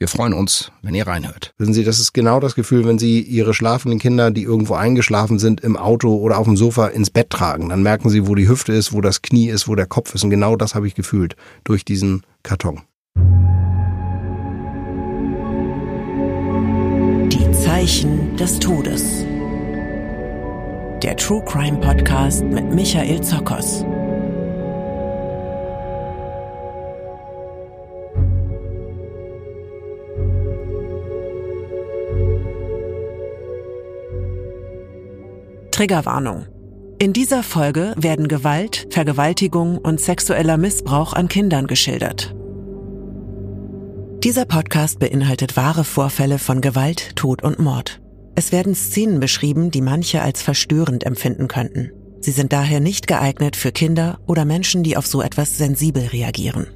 [0.00, 1.52] Wir freuen uns, wenn ihr reinhört.
[1.58, 5.38] Wissen Sie, das ist genau das Gefühl, wenn Sie Ihre schlafenden Kinder, die irgendwo eingeschlafen
[5.38, 7.68] sind, im Auto oder auf dem Sofa ins Bett tragen.
[7.68, 10.24] Dann merken Sie, wo die Hüfte ist, wo das Knie ist, wo der Kopf ist.
[10.24, 12.80] Und genau das habe ich gefühlt durch diesen Karton.
[17.28, 19.26] Die Zeichen des Todes.
[21.02, 23.84] Der True Crime Podcast mit Michael Zokos.
[35.80, 36.44] Triggerwarnung.
[36.98, 42.36] In dieser Folge werden Gewalt, Vergewaltigung und sexueller Missbrauch an Kindern geschildert.
[44.22, 48.02] Dieser Podcast beinhaltet wahre Vorfälle von Gewalt, Tod und Mord.
[48.34, 51.92] Es werden Szenen beschrieben, die manche als verstörend empfinden könnten.
[52.20, 56.66] Sie sind daher nicht geeignet für Kinder oder Menschen, die auf so etwas sensibel reagieren.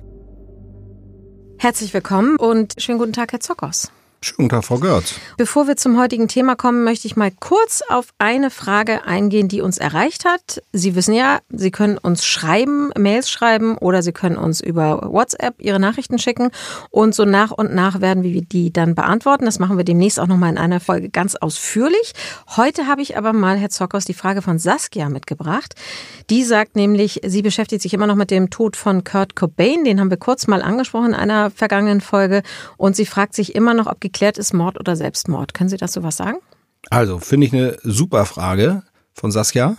[1.59, 3.93] Herzlich willkommen und schönen guten Tag, Herr Zockers.
[4.25, 5.17] Schönen Tag, Frau Görz.
[5.37, 9.61] Bevor wir zum heutigen Thema kommen, möchte ich mal kurz auf eine Frage eingehen, die
[9.61, 10.63] uns erreicht hat.
[10.73, 15.57] Sie wissen ja, Sie können uns schreiben, Mails schreiben oder Sie können uns über WhatsApp
[15.59, 16.49] Ihre Nachrichten schicken
[16.89, 19.45] und so nach und nach werden wir die dann beantworten.
[19.45, 22.15] Das machen wir demnächst auch nochmal in einer Folge ganz ausführlich.
[22.57, 25.75] Heute habe ich aber mal, Herr Zockers, die Frage von Saskia mitgebracht.
[26.31, 29.85] Die sagt nämlich, sie beschäftigt sich immer noch mit dem Tod von Kurt Cobain.
[29.85, 32.43] Den haben wir kurz mal angesprochen in einer vergangenen Folge.
[32.79, 35.53] Und sie fragt sich immer noch, ob geklärt ist Mord oder Selbstmord.
[35.53, 36.39] Können Sie dazu was sagen?
[36.89, 38.83] Also, finde ich eine super Frage
[39.13, 39.77] von Saskia.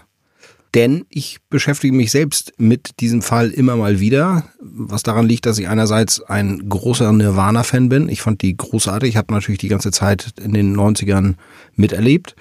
[0.76, 5.58] Denn ich beschäftige mich selbst mit diesem Fall immer mal wieder, was daran liegt, dass
[5.58, 8.10] ich einerseits ein großer Nirvana-Fan bin.
[8.10, 11.36] Ich fand die großartig, ich habe natürlich die ganze Zeit in den 90ern
[11.76, 12.36] miterlebt.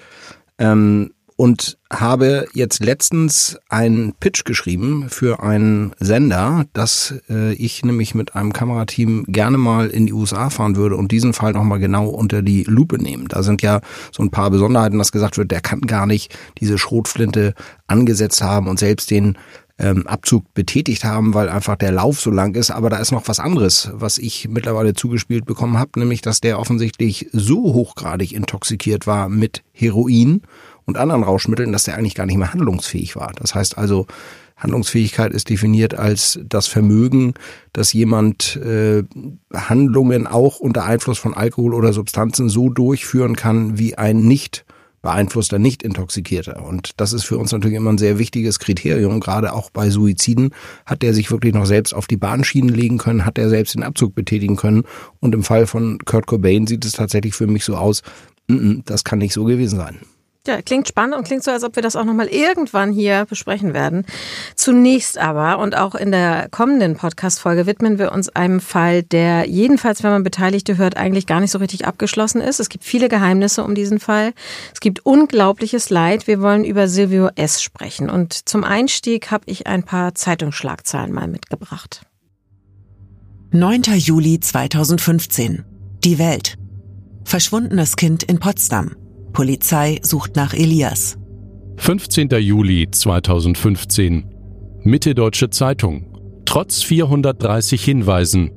[0.57, 8.15] Ähm, und habe jetzt letztens einen Pitch geschrieben für einen Sender, dass äh, ich nämlich
[8.15, 12.07] mit einem Kamerateam gerne mal in die USA fahren würde und diesen Fall nochmal genau
[12.07, 13.27] unter die Lupe nehmen.
[13.27, 13.81] Da sind ja
[14.11, 17.53] so ein paar Besonderheiten, dass gesagt wird, der kann gar nicht diese Schrotflinte
[17.87, 19.37] angesetzt haben und selbst den
[19.77, 22.71] ähm, Abzug betätigt haben, weil einfach der Lauf so lang ist.
[22.71, 26.59] Aber da ist noch was anderes, was ich mittlerweile zugespielt bekommen habe, nämlich dass der
[26.59, 30.41] offensichtlich so hochgradig intoxikiert war mit Heroin
[30.85, 33.31] und anderen Rauschmitteln, dass der eigentlich gar nicht mehr handlungsfähig war.
[33.35, 34.07] Das heißt also,
[34.57, 37.33] Handlungsfähigkeit ist definiert als das Vermögen,
[37.73, 39.03] dass jemand äh,
[39.53, 44.65] Handlungen auch unter Einfluss von Alkohol oder Substanzen so durchführen kann wie ein nicht
[45.01, 46.65] beeinflusster, nicht intoxikierter.
[46.65, 49.19] Und das ist für uns natürlich immer ein sehr wichtiges Kriterium.
[49.19, 50.51] Gerade auch bei Suiziden
[50.85, 53.83] hat der sich wirklich noch selbst auf die Bahnschienen legen können, hat er selbst den
[53.83, 54.83] Abzug betätigen können.
[55.19, 58.01] Und im Fall von Kurt Cobain sieht es tatsächlich für mich so aus,
[58.47, 59.99] das kann nicht so gewesen sein.
[60.47, 63.73] Ja, klingt spannend und klingt so, als ob wir das auch nochmal irgendwann hier besprechen
[63.73, 64.05] werden.
[64.55, 70.03] Zunächst aber und auch in der kommenden Podcast-Folge widmen wir uns einem Fall, der jedenfalls,
[70.03, 72.59] wenn man Beteiligte hört, eigentlich gar nicht so richtig abgeschlossen ist.
[72.59, 74.33] Es gibt viele Geheimnisse um diesen Fall.
[74.71, 76.27] Es gibt unglaubliches Leid.
[76.27, 77.61] Wir wollen über Silvio S.
[77.61, 78.09] sprechen.
[78.09, 82.01] Und zum Einstieg habe ich ein paar Zeitungsschlagzeilen mal mitgebracht.
[83.51, 83.83] 9.
[83.95, 85.63] Juli 2015.
[86.03, 86.57] Die Welt.
[87.23, 88.95] Verschwundenes Kind in Potsdam.
[89.35, 91.17] Polizei sucht nach Elias.
[91.75, 92.29] 15.
[92.39, 94.23] Juli 2015.
[94.83, 96.41] Mitteldeutsche Zeitung.
[96.45, 98.51] Trotz 430 Hinweisen.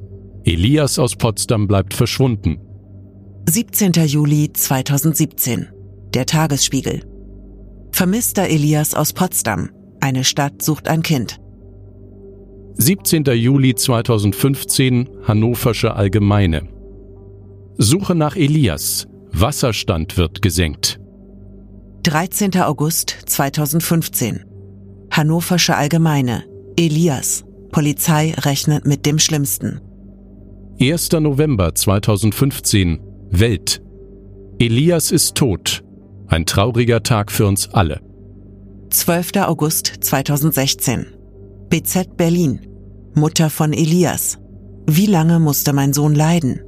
[0.44, 2.60] Elias aus Potsdam bleibt verschwunden.
[3.50, 3.90] 17.
[4.06, 5.66] Juli 2017.
[6.14, 7.02] Der Tagesspiegel.
[7.90, 9.70] Vermisster Elias aus Potsdam.
[10.00, 11.40] Eine Stadt sucht ein Kind.
[12.74, 13.24] 17.
[13.24, 16.68] Juli 2015 Hannoversche Allgemeine.
[17.78, 19.08] Suche nach Elias.
[19.40, 20.98] Wasserstand wird gesenkt.
[22.02, 22.60] 13.
[22.60, 24.44] August 2015.
[25.12, 26.44] Hannoversche Allgemeine.
[26.76, 27.44] Elias.
[27.70, 29.80] Polizei rechnet mit dem Schlimmsten.
[30.80, 31.12] 1.
[31.12, 32.98] November 2015.
[33.30, 33.80] Welt.
[34.58, 35.84] Elias ist tot.
[36.26, 38.00] Ein trauriger Tag für uns alle.
[38.90, 39.36] 12.
[39.36, 41.06] August 2016.
[41.68, 42.66] BZ Berlin.
[43.14, 44.38] Mutter von Elias.
[44.86, 46.60] Wie lange musste mein Sohn leiden?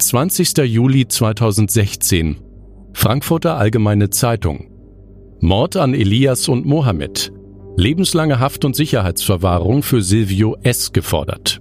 [0.00, 0.58] 20.
[0.58, 2.36] Juli 2016.
[2.92, 4.70] Frankfurter Allgemeine Zeitung.
[5.40, 7.32] Mord an Elias und Mohammed.
[7.76, 10.92] Lebenslange Haft und Sicherheitsverwahrung für Silvio S.
[10.92, 11.60] gefordert.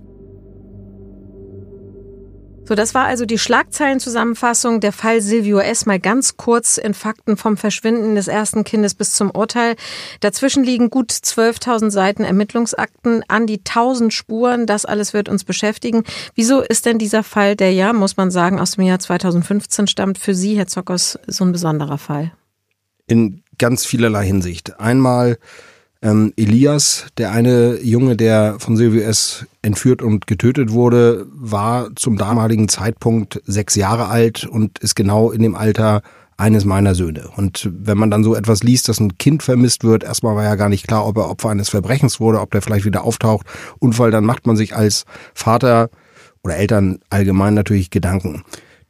[2.68, 4.82] So, das war also die Schlagzeilenzusammenfassung.
[4.82, 5.86] Der Fall Silvio S.
[5.86, 9.78] mal ganz kurz in Fakten vom Verschwinden des ersten Kindes bis zum Urteil.
[10.20, 14.66] Dazwischen liegen gut 12.000 Seiten Ermittlungsakten, an die 1000 Spuren.
[14.66, 16.04] Das alles wird uns beschäftigen.
[16.36, 20.18] Wieso ist denn dieser Fall, der ja, muss man sagen, aus dem Jahr 2015 stammt,
[20.18, 22.34] für Sie, Herr Zockers, so ein besonderer Fall?
[23.08, 24.78] In ganz vielerlei Hinsicht.
[24.78, 25.38] Einmal
[26.02, 29.46] ähm, Elias, der eine Junge, der von Silvio S.
[29.62, 35.42] entführt und getötet wurde, war zum damaligen Zeitpunkt sechs Jahre alt und ist genau in
[35.42, 36.02] dem Alter
[36.38, 37.30] eines meiner Söhne.
[37.36, 40.56] Und wenn man dann so etwas liest, dass ein Kind vermisst wird, erstmal war ja
[40.56, 43.48] gar nicht klar, ob er Opfer eines Verbrechens wurde, ob der vielleicht wieder auftaucht.
[43.80, 45.90] Unfall, dann macht man sich als Vater
[46.44, 48.44] oder Eltern allgemein natürlich Gedanken.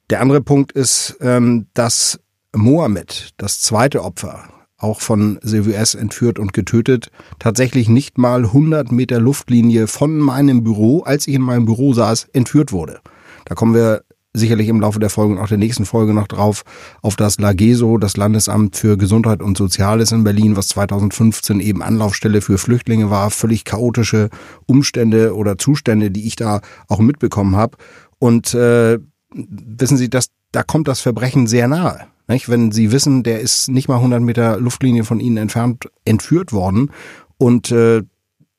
[0.09, 2.19] Der andere Punkt ist, ähm, dass
[2.53, 5.95] Mohammed, das zweite Opfer, auch von Silvio S.
[5.95, 7.09] entführt und getötet,
[7.39, 12.27] tatsächlich nicht mal 100 Meter Luftlinie von meinem Büro, als ich in meinem Büro saß,
[12.33, 12.99] entführt wurde.
[13.45, 14.03] Da kommen wir
[14.33, 16.63] sicherlich im Laufe der Folge und auch der nächsten Folge noch drauf,
[17.01, 22.41] auf das LAGESO, das Landesamt für Gesundheit und Soziales in Berlin, was 2015 eben Anlaufstelle
[22.41, 24.29] für Flüchtlinge war, völlig chaotische
[24.65, 27.77] Umstände oder Zustände, die ich da auch mitbekommen habe.
[28.19, 28.99] Und äh,
[29.33, 32.07] wissen Sie, dass da kommt das Verbrechen sehr nahe.
[32.27, 32.49] Nicht?
[32.49, 36.91] Wenn sie wissen, der ist nicht mal 100 Meter Luftlinie von ihnen entfernt entführt worden
[37.37, 38.03] und äh,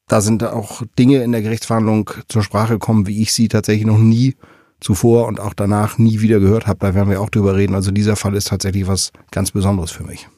[0.08, 3.98] da sind auch Dinge in der Gerichtsverhandlung zur Sprache gekommen, wie ich sie tatsächlich noch
[3.98, 4.36] nie
[4.80, 6.78] zuvor und auch danach nie wieder gehört habe.
[6.78, 7.74] Da werden wir auch drüber reden.
[7.74, 10.28] Also dieser Fall ist tatsächlich was ganz Besonderes für mich.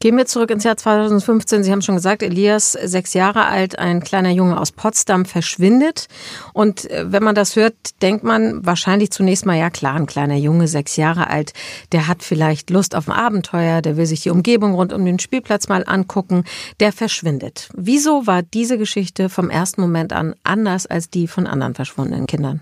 [0.00, 1.64] Gehen wir zurück ins Jahr 2015.
[1.64, 6.06] Sie haben schon gesagt, Elias, sechs Jahre alt, ein kleiner Junge aus Potsdam, verschwindet.
[6.52, 10.36] Und äh, wenn man das hört, denkt man wahrscheinlich zunächst mal, ja klar, ein kleiner
[10.36, 11.52] Junge, sechs Jahre alt,
[11.90, 15.18] der hat vielleicht Lust auf ein Abenteuer, der will sich die Umgebung rund um den
[15.18, 16.44] Spielplatz mal angucken,
[16.78, 17.68] der verschwindet.
[17.74, 22.60] Wieso war diese Geschichte vom ersten Moment an anders als die von anderen verschwundenen Kindern?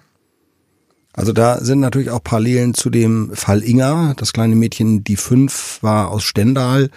[1.12, 4.14] Also da sind natürlich auch Parallelen zu dem Fall Inga.
[4.16, 6.90] Das kleine Mädchen, die fünf, war aus Stendal.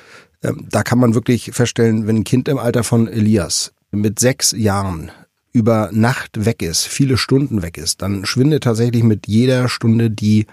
[0.44, 4.52] Ähm, da kann man wirklich feststellen, wenn ein Kind im Alter von Elias mit sechs
[4.52, 5.12] Jahren
[5.52, 10.46] über Nacht weg ist, viele Stunden weg ist, dann schwindet tatsächlich mit jeder Stunde die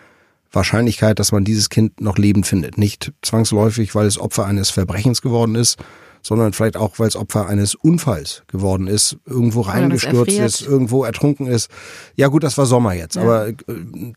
[0.51, 2.79] Wahrscheinlichkeit, dass man dieses Kind noch lebend findet.
[2.79, 5.79] Nicht zwangsläufig, weil es Opfer eines Verbrechens geworden ist,
[6.27, 11.47] sondern vielleicht auch, weil es Opfer eines Unfalls geworden ist, irgendwo reingestürzt ist, irgendwo ertrunken
[11.47, 11.71] ist.
[12.17, 13.23] Ja gut, das war Sommer jetzt, ja.
[13.23, 13.55] aber äh,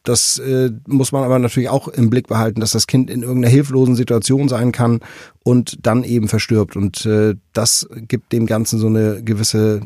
[0.03, 3.51] das äh, muss man aber natürlich auch im Blick behalten, dass das Kind in irgendeiner
[3.51, 5.01] hilflosen Situation sein kann
[5.43, 6.75] und dann eben verstirbt.
[6.75, 9.81] Und äh, das gibt dem Ganzen so eine gewisse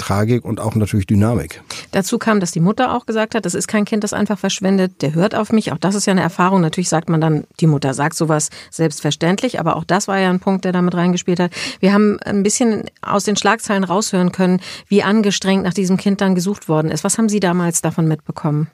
[0.00, 1.62] Tragik und auch natürlich Dynamik.
[1.92, 5.02] Dazu kam, dass die Mutter auch gesagt hat, das ist kein Kind, das einfach verschwendet,
[5.02, 5.72] der hört auf mich.
[5.72, 6.60] Auch das ist ja eine Erfahrung.
[6.62, 10.40] Natürlich sagt man dann, die Mutter sagt sowas selbstverständlich, aber auch das war ja ein
[10.40, 11.52] Punkt, der damit reingespielt hat.
[11.80, 16.34] Wir haben ein bisschen aus den Schlagzeilen raushören können, wie angestrengt nach diesem Kind dann
[16.34, 17.04] gesucht worden ist.
[17.04, 18.68] Was haben Sie damals davon mitbekommen?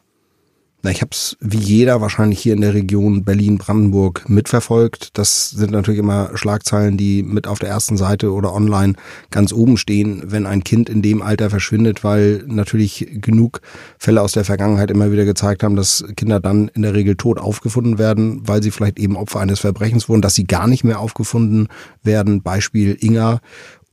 [0.83, 5.19] Na, ich habe es wie jeder wahrscheinlich hier in der Region Berlin-Brandenburg mitverfolgt.
[5.19, 8.95] Das sind natürlich immer Schlagzeilen, die mit auf der ersten Seite oder online
[9.31, 13.63] ganz oben stehen, wenn ein Kind in dem Alter verschwindet, weil natürlich genug
[13.99, 17.39] Fälle aus der Vergangenheit immer wieder gezeigt haben, dass Kinder dann in der Regel tot
[17.39, 21.01] aufgefunden werden, weil sie vielleicht eben Opfer eines Verbrechens wurden, dass sie gar nicht mehr
[21.01, 21.69] aufgefunden
[22.03, 22.43] werden.
[22.43, 23.41] Beispiel Inga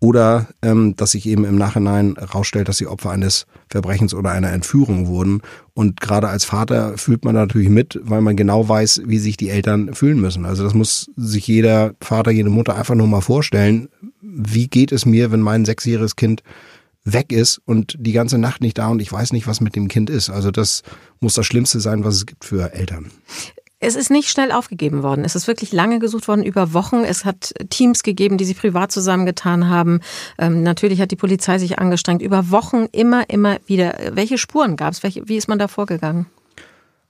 [0.04, 4.52] oder ähm, dass sich eben im Nachhinein herausstellt, dass sie Opfer eines Verbrechens oder einer
[4.52, 5.40] Entführung wurden.
[5.74, 9.48] Und gerade als Vater fühlt man natürlich mit, weil man genau weiß, wie sich die
[9.48, 10.46] Eltern fühlen müssen.
[10.46, 13.88] Also das muss sich jeder Vater, jede Mutter einfach nur mal vorstellen.
[14.20, 16.44] Wie geht es mir, wenn mein sechsjähriges Kind
[17.06, 19.88] weg ist und die ganze Nacht nicht da und ich weiß nicht, was mit dem
[19.88, 20.30] Kind ist.
[20.30, 20.84] Also das
[21.22, 23.10] muss das Schlimmste sein, was es gibt für Eltern.
[23.84, 25.26] Es ist nicht schnell aufgegeben worden.
[25.26, 27.04] Es ist wirklich lange gesucht worden, über Wochen.
[27.04, 30.00] Es hat Teams gegeben, die sich privat zusammengetan haben.
[30.38, 32.22] Ähm, natürlich hat die Polizei sich angestrengt.
[32.22, 33.98] Über Wochen immer, immer wieder.
[34.14, 35.04] Welche Spuren gab es?
[35.04, 36.28] Wie ist man da vorgegangen?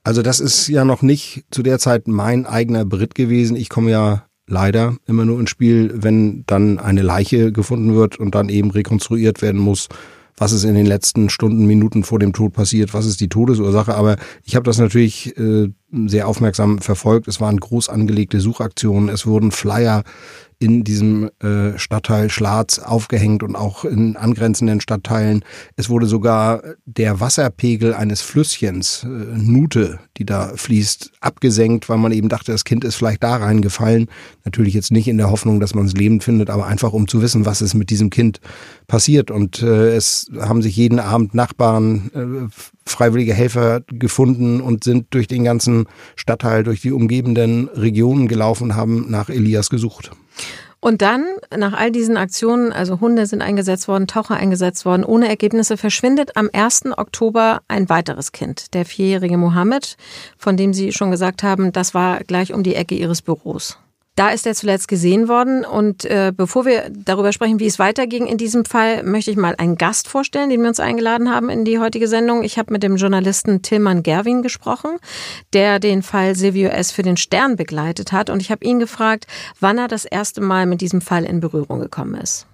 [0.02, 3.56] Also das ist ja noch nicht zu der Zeit mein eigener Beritt gewesen.
[3.56, 8.34] Ich komme ja leider immer nur ins Spiel, wenn dann eine Leiche gefunden wird und
[8.34, 9.88] dann eben rekonstruiert werden muss,
[10.36, 13.94] was ist in den letzten Stunden, Minuten vor dem Tod passiert, was ist die Todesursache.
[13.94, 15.68] Aber ich habe das natürlich äh,
[16.06, 17.28] sehr aufmerksam verfolgt.
[17.28, 20.04] Es waren groß angelegte Suchaktionen, es wurden Flyer
[20.58, 25.44] in diesem äh, Stadtteil Schlatz aufgehängt und auch in angrenzenden Stadtteilen.
[25.76, 32.12] Es wurde sogar der Wasserpegel eines Flüsschens, äh, Nute, die da fließt, abgesenkt, weil man
[32.12, 34.08] eben dachte, das Kind ist vielleicht da reingefallen.
[34.44, 37.20] Natürlich jetzt nicht in der Hoffnung, dass man es lebend findet, aber einfach um zu
[37.20, 38.40] wissen, was ist mit diesem Kind
[38.86, 39.30] passiert.
[39.30, 45.26] Und äh, es haben sich jeden Abend Nachbarn, äh, freiwillige Helfer gefunden und sind durch
[45.26, 45.86] den ganzen
[46.16, 50.10] Stadtteil, durch die umgebenden Regionen gelaufen haben nach Elias gesucht.
[50.84, 51.24] Und dann,
[51.56, 56.36] nach all diesen Aktionen, also Hunde sind eingesetzt worden, Taucher eingesetzt worden, ohne Ergebnisse, verschwindet
[56.36, 56.82] am 1.
[56.98, 59.96] Oktober ein weiteres Kind, der vierjährige Mohammed,
[60.36, 63.78] von dem Sie schon gesagt haben, das war gleich um die Ecke Ihres Büros.
[64.16, 65.64] Da ist er zuletzt gesehen worden.
[65.64, 69.56] Und äh, bevor wir darüber sprechen, wie es weiterging in diesem Fall, möchte ich mal
[69.58, 72.44] einen Gast vorstellen, den wir uns eingeladen haben in die heutige Sendung.
[72.44, 74.98] Ich habe mit dem Journalisten Tilman Gerwin gesprochen,
[75.52, 76.92] der den Fall Silvio S.
[76.92, 78.30] für den Stern begleitet hat.
[78.30, 79.26] Und ich habe ihn gefragt,
[79.58, 82.46] wann er das erste Mal mit diesem Fall in Berührung gekommen ist.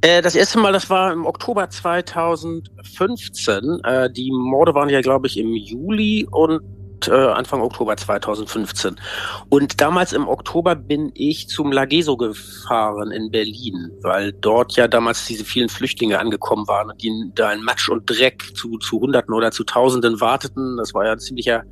[0.00, 3.80] Äh, das erste Mal, das war im Oktober 2015.
[3.84, 6.62] Äh, die Morde waren ja, glaube ich, im Juli und
[7.08, 8.96] äh, Anfang Oktober 2015.
[9.48, 15.26] Und damals im Oktober bin ich zum Lageso gefahren in Berlin, weil dort ja damals
[15.26, 19.34] diese vielen Flüchtlinge angekommen waren und die da in Matsch und Dreck zu, zu Hunderten
[19.34, 20.76] oder zu Tausenden warteten.
[20.76, 21.64] Das war ja ein ziemlicher,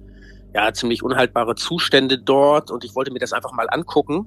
[0.54, 4.26] ja, ziemlich unhaltbare Zustände dort und ich wollte mir das einfach mal angucken.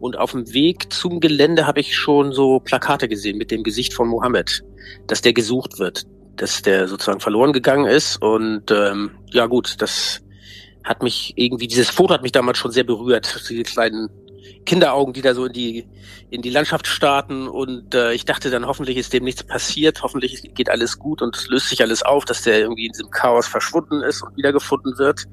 [0.00, 3.94] Und auf dem Weg zum Gelände habe ich schon so Plakate gesehen mit dem Gesicht
[3.94, 4.62] von Mohammed,
[5.06, 6.04] dass der gesucht wird,
[6.36, 8.20] dass der sozusagen verloren gegangen ist.
[8.20, 10.20] Und ähm, ja gut, das
[10.86, 13.44] hat mich irgendwie, dieses Foto hat mich damals schon sehr berührt.
[13.50, 14.08] Diese kleinen
[14.64, 15.88] Kinderaugen, die da so in die,
[16.30, 20.54] in die Landschaft starten und äh, ich dachte dann, hoffentlich ist dem nichts passiert, hoffentlich
[20.54, 23.48] geht alles gut und es löst sich alles auf, dass der irgendwie in diesem Chaos
[23.48, 25.24] verschwunden ist und wiedergefunden wird.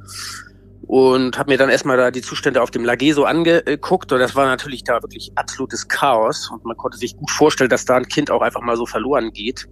[0.86, 4.48] Und habe mir dann erstmal da die Zustände auf dem Lageso angeguckt und das war
[4.48, 8.30] natürlich da wirklich absolutes Chaos und man konnte sich gut vorstellen, dass da ein Kind
[8.32, 9.68] auch einfach mal so verloren geht.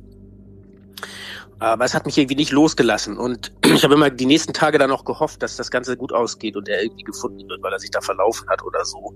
[1.61, 3.17] Aber es hat mich irgendwie nicht losgelassen.
[3.17, 6.57] Und ich habe immer die nächsten Tage dann noch gehofft, dass das Ganze gut ausgeht
[6.57, 9.13] und er irgendwie gefunden wird, weil er sich da verlaufen hat oder so.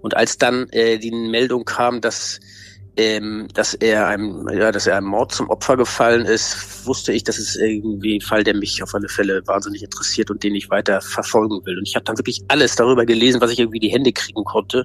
[0.00, 2.38] Und als dann äh, die Meldung kam, dass
[2.96, 7.24] ähm, dass er einem, ja, dass er einem Mord zum Opfer gefallen ist, wusste ich,
[7.24, 10.68] dass es irgendwie ein Fall, der mich auf alle Fälle wahnsinnig interessiert und den ich
[10.68, 11.78] weiter verfolgen will.
[11.78, 14.84] Und ich habe dann wirklich alles darüber gelesen, was ich irgendwie die Hände kriegen konnte.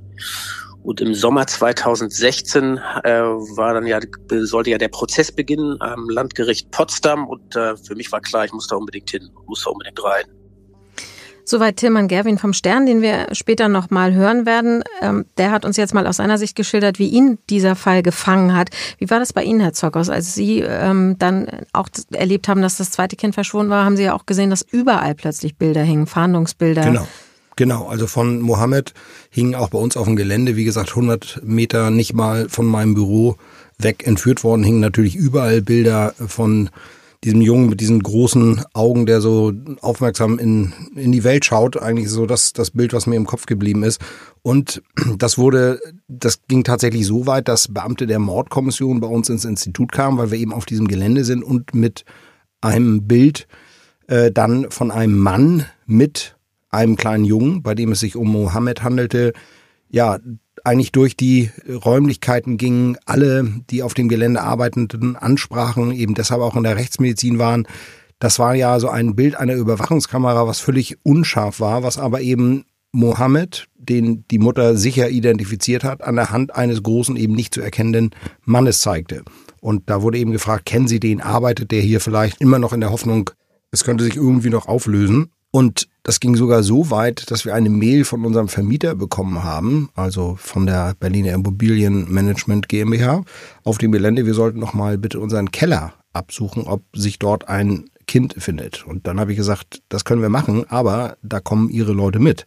[0.87, 6.71] Und im Sommer 2016 äh, war dann ja, sollte ja der Prozess beginnen am Landgericht
[6.71, 10.01] Potsdam und äh, für mich war klar, ich muss da unbedingt hin, muss da unbedingt
[10.01, 10.23] rein.
[11.43, 14.81] Soweit Tilman Gerwin vom Stern, den wir später noch mal hören werden.
[15.01, 18.55] Ähm, der hat uns jetzt mal aus seiner Sicht geschildert, wie ihn dieser Fall gefangen
[18.55, 18.69] hat.
[18.97, 20.09] Wie war das bei Ihnen, Herr Zockers?
[20.09, 24.03] Als Sie ähm, dann auch erlebt haben, dass das zweite Kind verschwunden war, haben Sie
[24.03, 26.83] ja auch gesehen, dass überall plötzlich Bilder hingen, Fahndungsbilder.
[26.83, 27.07] Genau.
[27.57, 28.93] Genau, also von Mohammed
[29.31, 32.93] hingen auch bei uns auf dem Gelände, wie gesagt, 100 Meter nicht mal von meinem
[32.93, 33.35] Büro
[33.79, 36.69] weg entführt worden, hingen natürlich überall Bilder von
[37.23, 41.81] diesem Jungen mit diesen großen Augen, der so aufmerksam in, in die Welt schaut.
[41.81, 43.99] Eigentlich so das, das Bild, was mir im Kopf geblieben ist.
[44.43, 44.83] Und
[45.17, 49.91] das wurde, das ging tatsächlich so weit, dass Beamte der Mordkommission bei uns ins Institut
[49.91, 52.05] kamen, weil wir eben auf diesem Gelände sind und mit
[52.61, 53.47] einem Bild
[54.05, 56.36] äh, dann von einem Mann mit
[56.77, 59.33] einem kleinen Jungen, bei dem es sich um Mohammed handelte,
[59.89, 60.19] ja,
[60.63, 66.55] eigentlich durch die Räumlichkeiten gingen, alle, die auf dem Gelände arbeitenden, ansprachen, eben deshalb auch
[66.55, 67.67] in der Rechtsmedizin waren.
[68.19, 72.65] Das war ja so ein Bild einer Überwachungskamera, was völlig unscharf war, was aber eben
[72.91, 77.61] Mohammed, den die Mutter sicher identifiziert hat, an der Hand eines großen, eben nicht zu
[77.61, 78.11] erkennenden
[78.43, 79.23] Mannes zeigte.
[79.61, 82.81] Und da wurde eben gefragt, kennen Sie den, arbeitet der hier vielleicht immer noch in
[82.81, 83.29] der Hoffnung,
[83.71, 85.31] es könnte sich irgendwie noch auflösen.
[85.51, 89.89] Und das ging sogar so weit, dass wir eine Mail von unserem Vermieter bekommen haben,
[89.93, 93.25] also von der Berliner Immobilienmanagement GmbH,
[93.65, 97.89] auf dem Gelände, wir sollten noch mal bitte unseren Keller absuchen, ob sich dort ein
[98.07, 98.87] Kind findet.
[98.87, 102.45] Und dann habe ich gesagt, das können wir machen, aber da kommen Ihre Leute mit.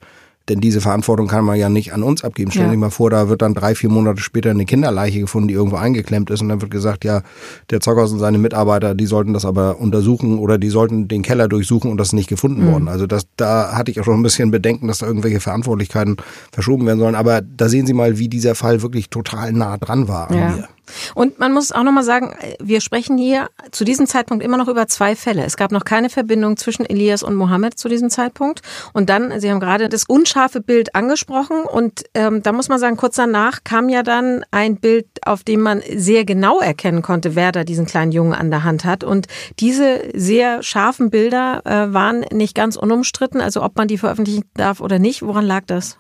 [0.51, 2.51] Denn diese Verantwortung kann man ja nicht an uns abgeben.
[2.51, 2.71] Stell ja.
[2.73, 5.77] dir mal vor, da wird dann drei, vier Monate später eine Kinderleiche gefunden, die irgendwo
[5.77, 7.23] eingeklemmt ist und dann wird gesagt, ja,
[7.71, 11.47] der Zockers und seine Mitarbeiter, die sollten das aber untersuchen oder die sollten den Keller
[11.47, 12.73] durchsuchen und das ist nicht gefunden mhm.
[12.73, 12.89] worden.
[12.89, 16.17] Also das, da hatte ich auch schon ein bisschen Bedenken, dass da irgendwelche Verantwortlichkeiten
[16.51, 17.15] verschoben werden sollen.
[17.15, 20.49] Aber da sehen Sie mal, wie dieser Fall wirklich total nah dran war an ja.
[20.51, 20.69] mir.
[21.15, 24.87] Und man muss auch nochmal sagen, wir sprechen hier zu diesem Zeitpunkt immer noch über
[24.87, 25.45] zwei Fälle.
[25.45, 28.63] Es gab noch keine Verbindung zwischen Elias und Mohammed zu diesem Zeitpunkt.
[28.93, 31.63] Und dann, Sie haben gerade das unscharfe Bild angesprochen.
[31.63, 35.61] Und ähm, da muss man sagen, kurz danach kam ja dann ein Bild, auf dem
[35.61, 39.05] man sehr genau erkennen konnte, wer da diesen kleinen Jungen an der Hand hat.
[39.05, 39.27] Und
[39.59, 43.41] diese sehr scharfen Bilder äh, waren nicht ganz unumstritten.
[43.41, 45.23] Also ob man die veröffentlichen darf oder nicht.
[45.23, 45.99] Woran lag das?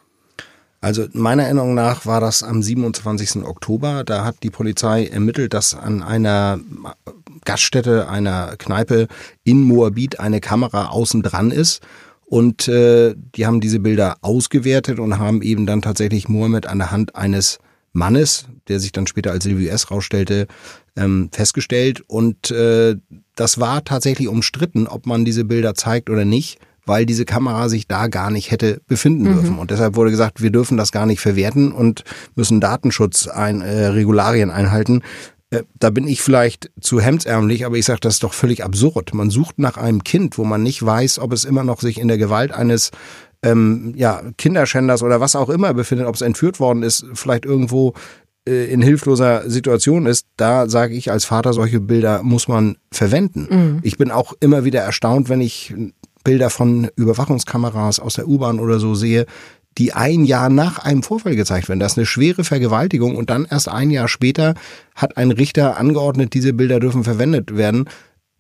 [0.80, 3.44] Also meiner Erinnerung nach war das am 27.
[3.44, 4.02] Oktober.
[4.04, 6.58] Da hat die Polizei ermittelt, dass an einer
[7.44, 9.06] Gaststätte, einer Kneipe
[9.44, 11.82] in Moabit eine Kamera außen dran ist.
[12.24, 16.90] Und äh, die haben diese Bilder ausgewertet und haben eben dann tatsächlich Mohammed an der
[16.90, 17.58] Hand eines
[17.92, 19.90] Mannes, der sich dann später als Silvio S.
[19.90, 20.46] rausstellte,
[20.96, 22.02] ähm, festgestellt.
[22.06, 22.96] Und äh,
[23.34, 27.86] das war tatsächlich umstritten, ob man diese Bilder zeigt oder nicht weil diese Kamera sich
[27.86, 29.34] da gar nicht hätte befinden mhm.
[29.34, 29.58] dürfen.
[29.58, 33.86] Und deshalb wurde gesagt, wir dürfen das gar nicht verwerten und müssen Datenschutz ein, äh,
[33.86, 35.02] Regularien einhalten.
[35.50, 39.14] Äh, da bin ich vielleicht zu hemdsärmlich, aber ich sage, das ist doch völlig absurd.
[39.14, 42.08] Man sucht nach einem Kind, wo man nicht weiß, ob es immer noch sich in
[42.08, 42.90] der Gewalt eines
[43.42, 47.94] ähm, ja, Kinderschänders oder was auch immer befindet, ob es entführt worden ist, vielleicht irgendwo
[48.46, 53.48] äh, in hilfloser Situation ist, da sage ich als Vater, solche Bilder muss man verwenden.
[53.50, 53.78] Mhm.
[53.82, 55.74] Ich bin auch immer wieder erstaunt, wenn ich
[56.24, 59.26] Bilder von Überwachungskameras aus der U-Bahn oder so sehe,
[59.78, 61.80] die ein Jahr nach einem Vorfall gezeigt werden.
[61.80, 64.54] Das ist eine schwere Vergewaltigung und dann erst ein Jahr später
[64.94, 67.88] hat ein Richter angeordnet, diese Bilder dürfen verwendet werden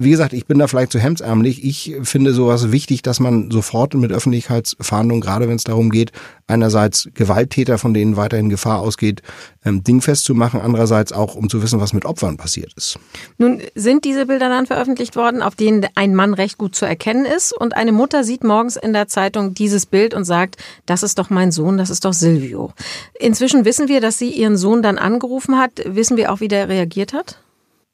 [0.00, 1.62] wie gesagt, ich bin da vielleicht zu hemdsärmlich.
[1.62, 6.10] Ich finde sowas wichtig, dass man sofort mit Öffentlichkeitsfahndung, gerade wenn es darum geht,
[6.46, 9.20] einerseits Gewalttäter, von denen weiterhin Gefahr ausgeht,
[9.62, 12.98] ähm, dingfest zu machen, andererseits auch, um zu wissen, was mit Opfern passiert ist.
[13.36, 17.26] Nun sind diese Bilder dann veröffentlicht worden, auf denen ein Mann recht gut zu erkennen
[17.26, 21.18] ist und eine Mutter sieht morgens in der Zeitung dieses Bild und sagt, das ist
[21.18, 22.72] doch mein Sohn, das ist doch Silvio.
[23.18, 25.72] Inzwischen wissen wir, dass sie ihren Sohn dann angerufen hat.
[25.84, 27.38] Wissen wir auch, wie der reagiert hat?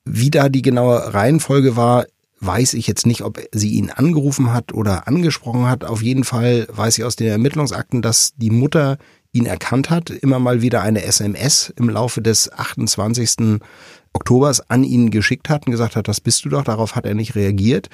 [0.06, 2.06] Wie da die genaue Reihenfolge war,
[2.40, 5.84] weiß ich jetzt nicht, ob sie ihn angerufen hat oder angesprochen hat.
[5.84, 8.98] Auf jeden Fall weiß ich aus den Ermittlungsakten, dass die Mutter
[9.36, 13.60] ihn erkannt hat, immer mal wieder eine SMS im Laufe des 28.
[14.16, 16.64] Oktobers an ihn geschickt hat und gesagt hat, das bist du doch.
[16.64, 17.88] Darauf hat er nicht reagiert.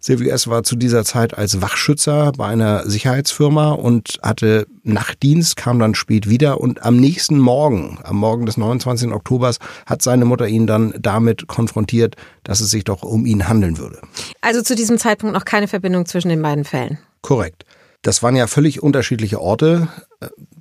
[0.00, 0.48] Silvio S.
[0.48, 6.30] war zu dieser Zeit als Wachschützer bei einer Sicherheitsfirma und hatte Nachtdienst, kam dann spät
[6.30, 9.12] wieder und am nächsten Morgen, am Morgen des 29.
[9.12, 13.76] Oktobers, hat seine Mutter ihn dann damit konfrontiert, dass es sich doch um ihn handeln
[13.76, 14.00] würde.
[14.40, 16.98] Also zu diesem Zeitpunkt noch keine Verbindung zwischen den beiden Fällen.
[17.20, 17.66] Korrekt.
[18.06, 19.88] Das waren ja völlig unterschiedliche Orte.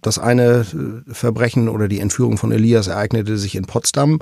[0.01, 0.65] Das eine
[1.07, 4.19] Verbrechen oder die Entführung von Elias ereignete sich in Potsdam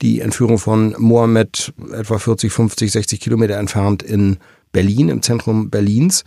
[0.00, 4.38] die Entführung von Mohammed etwa 40, 50, 60 Kilometer entfernt in
[4.70, 6.22] Berlin, im Zentrum Berlins.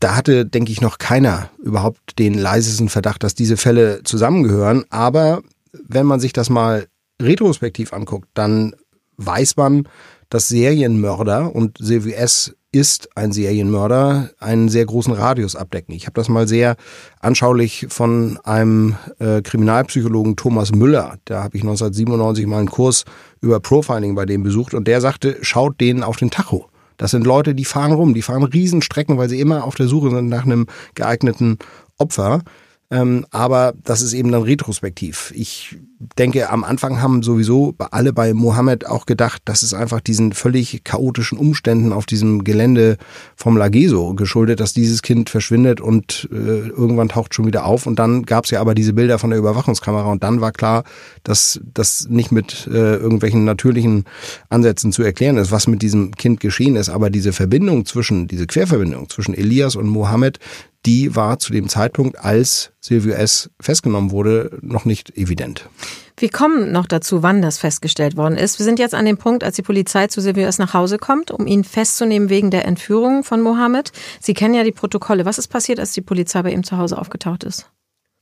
[0.00, 4.84] Da hatte, denke ich, noch keiner überhaupt den leisesten Verdacht, dass diese Fälle zusammengehören.
[4.90, 5.40] Aber
[5.72, 6.88] wenn man sich das mal
[7.22, 8.76] retrospektiv anguckt, dann
[9.16, 9.88] weiß man,
[10.28, 15.94] dass Serienmörder und Silvio S ist ein Serienmörder, einen sehr großen Radius abdecken.
[15.94, 16.76] Ich habe das mal sehr
[17.20, 23.04] anschaulich von einem äh, Kriminalpsychologen Thomas Müller, da habe ich 1997 mal einen Kurs
[23.40, 26.68] über Profiling bei dem besucht und der sagte, schaut denen auf den Tacho.
[26.98, 30.10] Das sind Leute, die fahren rum, die fahren Riesenstrecken, weil sie immer auf der Suche
[30.10, 31.58] sind nach einem geeigneten
[31.96, 32.42] Opfer.
[32.90, 35.32] Ähm, aber das ist eben dann retrospektiv.
[35.34, 40.32] Ich denke, am Anfang haben sowieso alle bei Mohammed auch gedacht, dass es einfach diesen
[40.32, 42.98] völlig chaotischen Umständen auf diesem Gelände
[43.34, 47.86] vom Lageso geschuldet, dass dieses Kind verschwindet und äh, irgendwann taucht schon wieder auf.
[47.86, 50.84] Und dann gab es ja aber diese Bilder von der Überwachungskamera und dann war klar,
[51.24, 54.04] dass das nicht mit äh, irgendwelchen natürlichen
[54.48, 56.90] Ansätzen zu erklären ist, was mit diesem Kind geschehen ist.
[56.90, 60.38] Aber diese Verbindung zwischen, diese Querverbindung zwischen Elias und Mohammed,
[60.86, 63.50] die war zu dem Zeitpunkt, als Silvio S.
[63.60, 65.68] festgenommen wurde, noch nicht evident.
[66.16, 68.58] Wir kommen noch dazu, wann das festgestellt worden ist.
[68.58, 70.58] Wir sind jetzt an dem Punkt, als die Polizei zu Silvio S.
[70.58, 73.92] nach Hause kommt, um ihn festzunehmen wegen der Entführung von Mohammed.
[74.20, 75.24] Sie kennen ja die Protokolle.
[75.24, 77.70] Was ist passiert, als die Polizei bei ihm zu Hause aufgetaucht ist?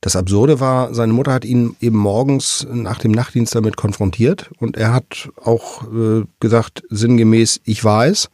[0.01, 4.77] Das Absurde war, seine Mutter hat ihn eben morgens nach dem Nachtdienst damit konfrontiert und
[4.77, 8.29] er hat auch äh, gesagt, sinngemäß, ich es.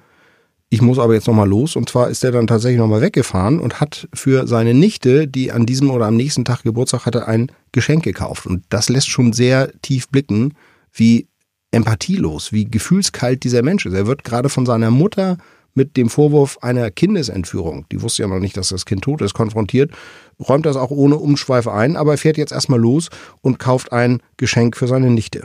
[0.74, 1.76] Ich muss aber jetzt nochmal los.
[1.76, 5.68] Und zwar ist er dann tatsächlich nochmal weggefahren und hat für seine Nichte, die an
[5.68, 8.48] diesem oder am nächsten Tag Geburtstag hatte, ein Geschenk gekauft.
[8.48, 10.56] Und das lässt schon sehr tief blicken,
[10.92, 11.28] wie
[11.70, 13.94] empathielos, wie gefühlskalt dieser Mensch ist.
[13.94, 15.38] Er wird gerade von seiner Mutter
[15.76, 19.36] mit dem Vorwurf einer Kindesentführung, die wusste ja noch nicht, dass das Kind tot ist,
[19.36, 19.92] konfrontiert,
[20.40, 23.10] räumt das auch ohne Umschweife ein, aber er fährt jetzt erstmal los
[23.42, 25.44] und kauft ein Geschenk für seine Nichte.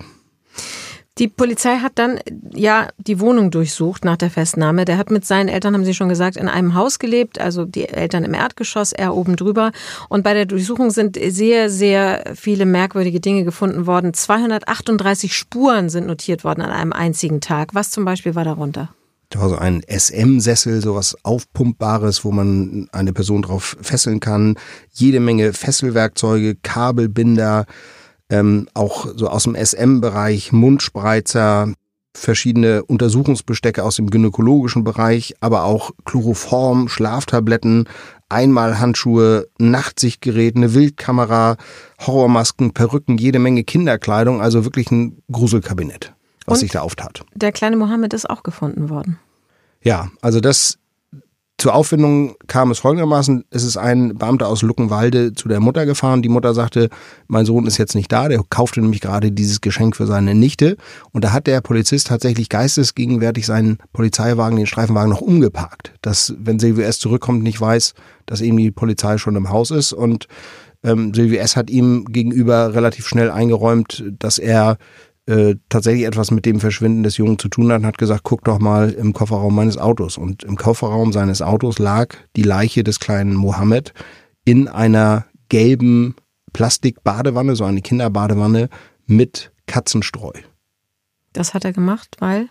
[1.18, 2.20] Die Polizei hat dann
[2.54, 4.84] ja die Wohnung durchsucht nach der Festnahme.
[4.84, 7.88] Der hat mit seinen Eltern, haben Sie schon gesagt, in einem Haus gelebt, also die
[7.88, 9.72] Eltern im Erdgeschoss, er oben drüber.
[10.08, 14.14] Und bei der Durchsuchung sind sehr, sehr viele merkwürdige Dinge gefunden worden.
[14.14, 17.74] 238 Spuren sind notiert worden an einem einzigen Tag.
[17.74, 18.90] Was zum Beispiel war darunter?
[19.30, 24.56] Da war so ein SM-Sessel, sowas Aufpumpbares, wo man eine Person drauf fesseln kann.
[24.92, 27.66] Jede Menge Fesselwerkzeuge, Kabelbinder,
[28.30, 31.72] ähm, auch so aus dem SM-Bereich, Mundspreizer,
[32.14, 37.88] verschiedene Untersuchungsbestecke aus dem gynäkologischen Bereich, aber auch Chloroform, Schlaftabletten,
[38.28, 41.56] Einmalhandschuhe, Nachtsichtgerät, eine Wildkamera,
[42.00, 46.12] Horrormasken, Perücken, jede Menge Kinderkleidung, also wirklich ein Gruselkabinett,
[46.44, 47.24] was Und sich da auftat.
[47.34, 49.18] Der kleine Mohammed ist auch gefunden worden.
[49.82, 50.78] Ja, also das
[51.60, 56.22] Zur Auffindung kam es folgendermaßen, es ist ein Beamter aus Luckenwalde zu der Mutter gefahren.
[56.22, 56.88] Die Mutter sagte,
[57.26, 60.76] mein Sohn ist jetzt nicht da, der kaufte nämlich gerade dieses Geschenk für seine Nichte.
[61.10, 65.94] Und da hat der Polizist tatsächlich geistesgegenwärtig seinen Polizeiwagen, den Streifenwagen noch umgeparkt.
[66.00, 67.00] Dass, wenn Silvio S.
[67.00, 67.94] zurückkommt, nicht weiß,
[68.24, 69.92] dass eben die Polizei schon im Haus ist.
[69.92, 70.28] Und
[70.84, 71.56] ähm, Silvio S.
[71.56, 74.78] hat ihm gegenüber relativ schnell eingeräumt, dass er
[75.28, 78.58] äh, tatsächlich etwas mit dem Verschwinden des Jungen zu tun hat hat gesagt, guck doch
[78.58, 80.16] mal im Kofferraum meines Autos.
[80.16, 83.92] Und im Kofferraum seines Autos lag die Leiche des kleinen Mohammed
[84.46, 86.16] in einer gelben
[86.54, 88.70] Plastikbadewanne, so eine Kinderbadewanne
[89.06, 90.32] mit Katzenstreu.
[91.34, 92.48] Das hat er gemacht, weil?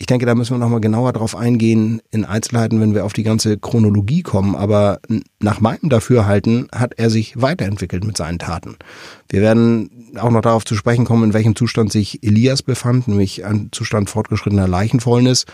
[0.00, 3.22] Ich denke, da müssen wir nochmal genauer drauf eingehen in Einzelheiten, wenn wir auf die
[3.22, 4.56] ganze Chronologie kommen.
[4.56, 4.98] Aber
[5.40, 8.76] nach meinem Dafürhalten hat er sich weiterentwickelt mit seinen Taten.
[9.28, 13.44] Wir werden auch noch darauf zu sprechen kommen, in welchem Zustand sich Elias befand, nämlich
[13.44, 15.44] ein Zustand fortgeschrittener Leichenfäulnis.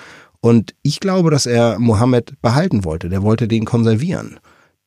[0.41, 3.09] Und ich glaube, dass er Mohammed behalten wollte.
[3.09, 4.39] Der wollte den konservieren.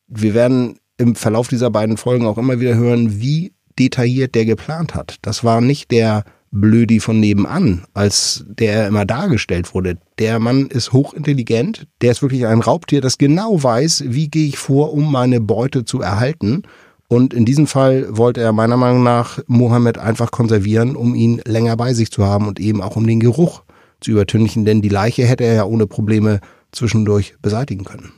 [0.07, 4.95] Wir werden im Verlauf dieser beiden Folgen auch immer wieder hören, wie detailliert der geplant
[4.95, 5.17] hat.
[5.21, 9.97] Das war nicht der Blödi von nebenan, als der immer dargestellt wurde.
[10.17, 14.57] Der Mann ist hochintelligent, der ist wirklich ein Raubtier, das genau weiß, wie gehe ich
[14.57, 16.63] vor, um meine Beute zu erhalten.
[17.07, 21.75] Und in diesem Fall wollte er meiner Meinung nach Mohammed einfach konservieren, um ihn länger
[21.75, 23.63] bei sich zu haben und eben auch um den Geruch
[23.99, 26.39] zu übertünchen, denn die Leiche hätte er ja ohne Probleme
[26.71, 28.11] zwischendurch beseitigen können.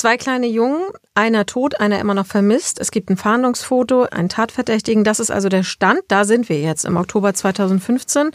[0.00, 0.84] Zwei kleine Jungen,
[1.14, 2.80] einer tot, einer immer noch vermisst.
[2.80, 5.04] Es gibt ein Fahndungsfoto, einen Tatverdächtigen.
[5.04, 6.00] Das ist also der Stand.
[6.08, 8.30] Da sind wir jetzt im Oktober 2015.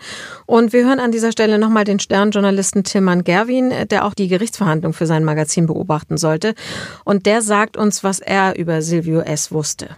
[0.45, 4.93] Und wir hören an dieser Stelle nochmal den Sternjournalisten Tilman Gerwin, der auch die Gerichtsverhandlung
[4.93, 6.53] für sein Magazin beobachten sollte.
[7.03, 9.51] Und der sagt uns, was er über Silvio S.
[9.51, 9.97] wusste.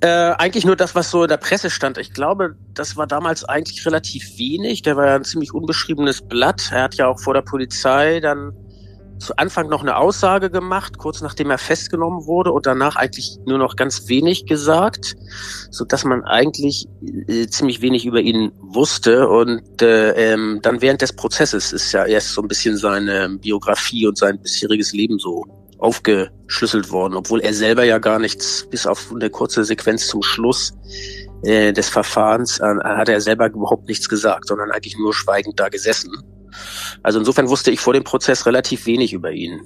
[0.00, 1.98] Äh, eigentlich nur das, was so in der Presse stand.
[1.98, 4.82] Ich glaube, das war damals eigentlich relativ wenig.
[4.82, 6.70] Der war ja ein ziemlich unbeschriebenes Blatt.
[6.72, 8.52] Er hat ja auch vor der Polizei dann
[9.18, 13.58] zu Anfang noch eine Aussage gemacht, kurz nachdem er festgenommen wurde und danach eigentlich nur
[13.58, 15.16] noch ganz wenig gesagt,
[15.70, 16.86] so dass man eigentlich
[17.28, 22.04] äh, ziemlich wenig über ihn wusste und äh, ähm, dann während des Prozesses ist ja
[22.04, 25.44] erst so ein bisschen seine Biografie und sein bisheriges Leben so
[25.78, 30.72] aufgeschlüsselt worden, obwohl er selber ja gar nichts, bis auf eine kurze Sequenz zum Schluss
[31.42, 35.68] äh, des Verfahrens, äh, hat er selber überhaupt nichts gesagt, sondern eigentlich nur schweigend da
[35.68, 36.12] gesessen.
[37.06, 39.60] Also insofern wusste ich vor dem Prozess relativ wenig über ihn.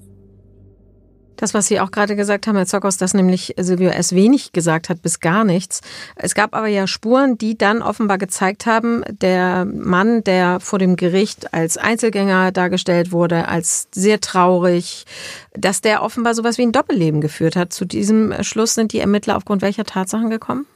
[1.37, 4.14] Das, was Sie auch gerade gesagt haben, Herr Zockers, dass nämlich Silvio S.
[4.14, 5.81] wenig gesagt hat, bis gar nichts.
[6.16, 10.96] Es gab aber ja Spuren, die dann offenbar gezeigt haben, der Mann, der vor dem
[10.96, 15.07] Gericht als Einzelgänger dargestellt wurde, als sehr traurig,
[15.55, 17.72] dass der offenbar sowas wie ein Doppelleben geführt hat.
[17.72, 20.66] Zu diesem Schluss sind die Ermittler aufgrund welcher Tatsachen gekommen?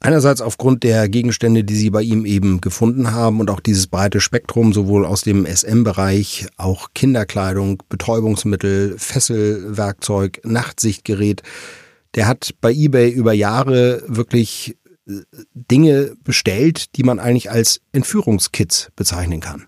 [0.00, 4.20] Einerseits aufgrund der Gegenstände, die sie bei ihm eben gefunden haben und auch dieses breite
[4.20, 11.42] Spektrum, sowohl aus dem SM-Bereich, auch Kinderkleidung, Betäubungsmittel, Fesselwerkzeug, Nachtsichtgerät.
[12.14, 14.76] Der hat bei eBay über Jahre wirklich
[15.08, 15.14] äh,
[15.54, 19.66] Dinge bestellt, die man eigentlich als Entführungskits bezeichnen kann.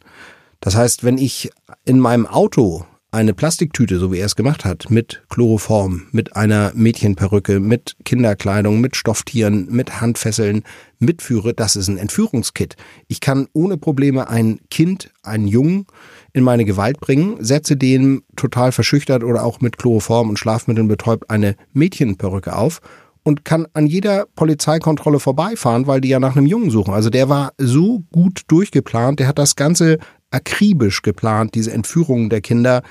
[0.61, 1.51] Das heißt, wenn ich
[1.85, 6.73] in meinem Auto eine Plastiktüte, so wie er es gemacht hat, mit Chloroform, mit einer
[6.75, 10.63] Mädchenperücke, mit Kinderkleidung, mit Stofftieren, mit Handfesseln
[11.01, 12.77] mitführe, das ist ein Entführungskit.
[13.09, 15.87] Ich kann ohne Probleme ein Kind, einen Jungen
[16.33, 21.31] in meine Gewalt bringen, setze den total verschüchtert oder auch mit Chloroform und Schlafmitteln betäubt
[21.31, 22.81] eine Mädchenperücke auf
[23.23, 26.95] und kann an jeder Polizeikontrolle vorbeifahren, weil die ja nach einem Jungen suchen.
[26.95, 29.99] Also der war so gut durchgeplant, der hat das Ganze
[30.31, 32.83] akribisch geplant, diese Entführungen der Kinder.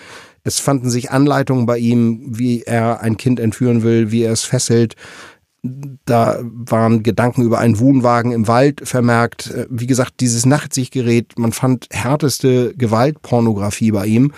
[0.44, 4.44] Es fanden sich Anleitungen bei ihm, wie er ein Kind entführen will, wie er es
[4.44, 4.96] fesselt.
[5.62, 9.54] Da waren Gedanken über einen Wohnwagen im Wald vermerkt.
[9.70, 14.32] Wie gesagt, dieses Nachtsichtgerät, man fand härteste Gewaltpornografie bei ihm.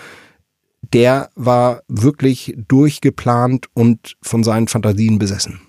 [0.92, 5.60] Der war wirklich durchgeplant und von seinen Fantasien besessen.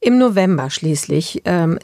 [0.00, 1.78] Im November schließlich ähm,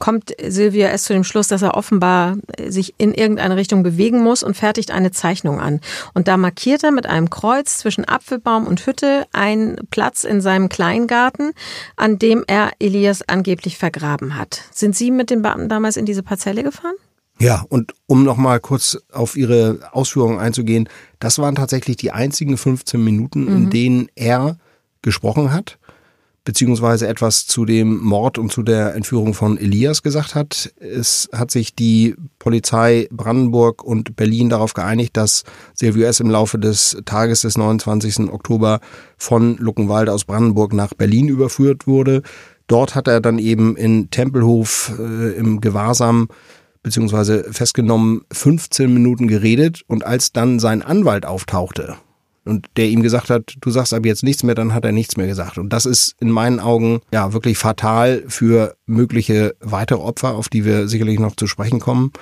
[0.00, 4.42] kommt Silvia erst zu dem Schluss, dass er offenbar sich in irgendeine Richtung bewegen muss
[4.42, 5.80] und fertigt eine Zeichnung an.
[6.14, 10.68] Und da markiert er mit einem Kreuz zwischen Apfelbaum und Hütte einen Platz in seinem
[10.68, 11.52] Kleingarten,
[11.96, 14.62] an dem er Elias angeblich vergraben hat.
[14.72, 16.94] Sind Sie mit den Beamten damals in diese Parzelle gefahren?
[17.38, 20.88] Ja, und um nochmal kurz auf Ihre Ausführungen einzugehen,
[21.20, 23.70] das waren tatsächlich die einzigen 15 Minuten, in mhm.
[23.70, 24.58] denen er
[25.02, 25.78] gesprochen hat
[26.44, 30.72] beziehungsweise etwas zu dem Mord und zu der Entführung von Elias gesagt hat.
[30.78, 36.20] Es hat sich die Polizei Brandenburg und Berlin darauf geeinigt, dass Silvio S.
[36.20, 38.30] im Laufe des Tages des 29.
[38.30, 38.80] Oktober
[39.18, 42.22] von Luckenwalde aus Brandenburg nach Berlin überführt wurde.
[42.66, 46.28] Dort hat er dann eben in Tempelhof äh, im Gewahrsam
[46.82, 51.96] beziehungsweise festgenommen 15 Minuten geredet und als dann sein Anwalt auftauchte,
[52.44, 55.16] und der ihm gesagt hat, du sagst ab jetzt nichts mehr, dann hat er nichts
[55.16, 55.58] mehr gesagt.
[55.58, 60.64] Und das ist in meinen Augen ja wirklich fatal für mögliche weitere Opfer, auf die
[60.64, 62.12] wir sicherlich noch zu sprechen kommen.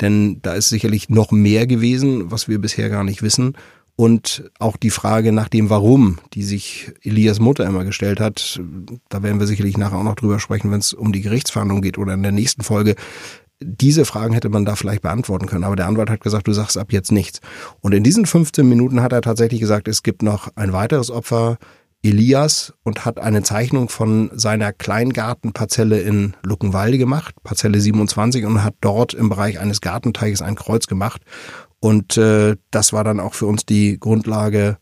[0.00, 3.56] Denn da ist sicherlich noch mehr gewesen, was wir bisher gar nicht wissen.
[3.96, 8.60] Und auch die Frage nach dem Warum, die sich Elias Mutter immer gestellt hat,
[9.08, 11.98] da werden wir sicherlich nachher auch noch drüber sprechen, wenn es um die Gerichtsverhandlung geht
[11.98, 12.94] oder in der nächsten Folge.
[13.60, 16.78] Diese Fragen hätte man da vielleicht beantworten können, aber der Anwalt hat gesagt, du sagst
[16.78, 17.40] ab jetzt nichts.
[17.80, 21.58] Und in diesen 15 Minuten hat er tatsächlich gesagt, es gibt noch ein weiteres Opfer,
[22.02, 28.74] Elias, und hat eine Zeichnung von seiner Kleingartenparzelle in Luckenwalde gemacht, Parzelle 27, und hat
[28.80, 31.22] dort im Bereich eines Gartenteiches ein Kreuz gemacht.
[31.80, 34.78] Und äh, das war dann auch für uns die Grundlage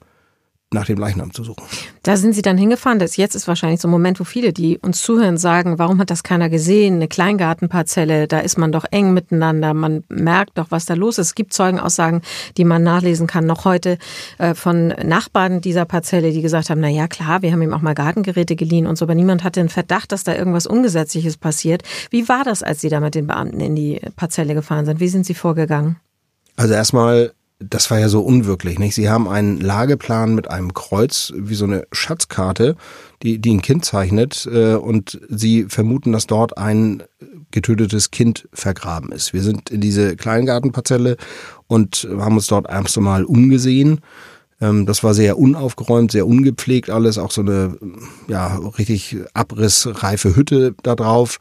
[0.73, 1.63] nach dem Leichnam zu suchen.
[2.03, 2.99] Da sind Sie dann hingefahren.
[2.99, 6.11] Das jetzt ist wahrscheinlich so ein Moment, wo viele, die uns zuhören, sagen, warum hat
[6.11, 6.97] das keiner gesehen?
[6.97, 9.75] Eine Kleingartenparzelle, da ist man doch eng miteinander.
[9.75, 11.29] Man merkt doch, was da los ist.
[11.29, 12.21] Es gibt Zeugenaussagen,
[12.57, 13.99] die man nachlesen kann, noch heute
[14.39, 17.83] äh, von Nachbarn dieser Parzelle, die gesagt haben, na ja, klar, wir haben ihm auch
[17.83, 21.85] mal Gartengeräte geliehen und so, aber niemand hatte den Verdacht, dass da irgendwas Ungesetzliches passiert.
[22.11, 24.99] Wie war das, als Sie da mit den Beamten in die Parzelle gefahren sind?
[24.99, 25.97] Wie sind Sie vorgegangen?
[26.57, 28.95] Also erstmal das war ja so unwirklich, nicht?
[28.95, 32.77] Sie haben einen Lageplan mit einem Kreuz, wie so eine Schatzkarte,
[33.23, 37.03] die, die ein Kind zeichnet, äh, und sie vermuten, dass dort ein
[37.51, 39.33] getötetes Kind vergraben ist.
[39.33, 41.17] Wir sind in diese Kleingartenparzelle
[41.67, 44.01] und haben uns dort erst einmal umgesehen.
[44.61, 47.79] Ähm, das war sehr unaufgeräumt, sehr ungepflegt alles, auch so eine,
[48.29, 51.39] ja, richtig abrissreife Hütte da drauf.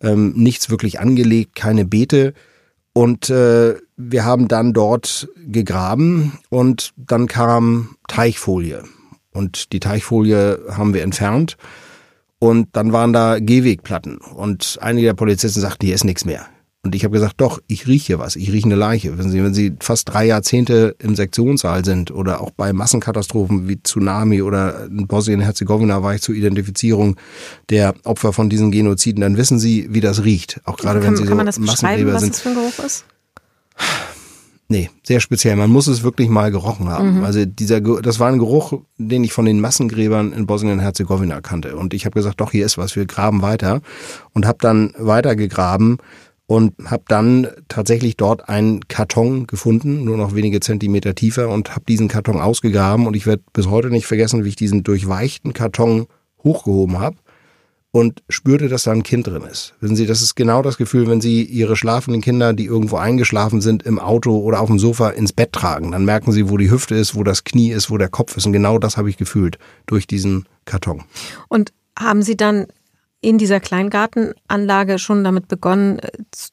[0.00, 2.34] Ähm, nichts wirklich angelegt, keine Beete.
[2.94, 8.84] Und äh, wir haben dann dort gegraben und dann kam Teichfolie.
[9.32, 11.56] Und die Teichfolie haben wir entfernt.
[12.38, 14.18] Und dann waren da Gehwegplatten.
[14.18, 16.46] Und einige der Polizisten sagten, hier ist nichts mehr.
[16.84, 19.16] Und ich habe gesagt, doch, ich rieche was, ich rieche eine Leiche.
[19.16, 23.82] Wenn Sie, wenn Sie fast drei Jahrzehnte im Sektionssaal sind oder auch bei Massenkatastrophen wie
[23.82, 27.16] Tsunami oder in Bosnien-Herzegowina war ich zur Identifizierung
[27.70, 30.60] der Opfer von diesen Genoziden, dann wissen Sie, wie das riecht.
[30.64, 32.34] Auch gerade kann, wenn Sie kann man so das beschreiben, was sind.
[32.34, 33.06] das für ein Geruch ist?
[34.68, 35.56] Nee, sehr speziell.
[35.56, 37.18] Man muss es wirklich mal gerochen haben.
[37.18, 37.24] Mhm.
[37.24, 41.76] Also dieser, das war ein Geruch, den ich von den Massengräbern in Bosnien-Herzegowina kannte.
[41.76, 43.80] Und ich habe gesagt, doch, hier ist was, wir graben weiter.
[44.34, 45.98] Und habe dann weiter gegraben
[46.46, 51.84] und habe dann tatsächlich dort einen Karton gefunden, nur noch wenige Zentimeter tiefer und habe
[51.86, 53.06] diesen Karton ausgegraben.
[53.06, 56.06] Und ich werde bis heute nicht vergessen, wie ich diesen durchweichten Karton
[56.42, 57.16] hochgehoben habe
[57.94, 59.74] und spürte, dass da ein Kind drin ist.
[59.78, 63.60] Wissen Sie, das ist genau das Gefühl, wenn Sie Ihre schlafenden Kinder, die irgendwo eingeschlafen
[63.60, 65.92] sind, im Auto oder auf dem Sofa ins Bett tragen.
[65.92, 68.46] Dann merken Sie, wo die Hüfte ist, wo das Knie ist, wo der Kopf ist.
[68.46, 71.04] Und genau das habe ich gefühlt durch diesen Karton.
[71.48, 72.66] Und haben Sie dann
[73.24, 76.10] in dieser Kleingartenanlage schon damit begonnen, äh,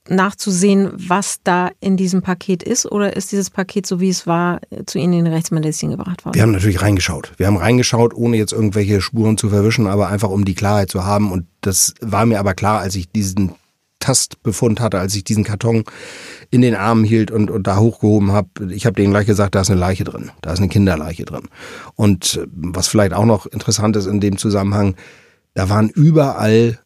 [0.07, 2.89] nachzusehen, was da in diesem Paket ist?
[2.89, 6.25] Oder ist dieses Paket, so wie es war, äh, zu Ihnen in die Rechtsmedizin gebracht
[6.25, 6.35] worden?
[6.35, 7.33] Wir haben natürlich reingeschaut.
[7.37, 11.05] Wir haben reingeschaut, ohne jetzt irgendwelche Spuren zu verwischen, aber einfach um die Klarheit zu
[11.05, 11.31] haben.
[11.31, 13.51] Und das war mir aber klar, als ich diesen
[13.99, 15.83] Tastbefund hatte, als ich diesen Karton
[16.49, 18.49] in den Armen hielt und, und da hochgehoben habe.
[18.71, 21.47] Ich habe denen gleich gesagt, da ist eine Leiche drin, da ist eine Kinderleiche drin.
[21.95, 24.95] Und äh, was vielleicht auch noch interessant ist in dem Zusammenhang,
[25.53, 26.79] da waren überall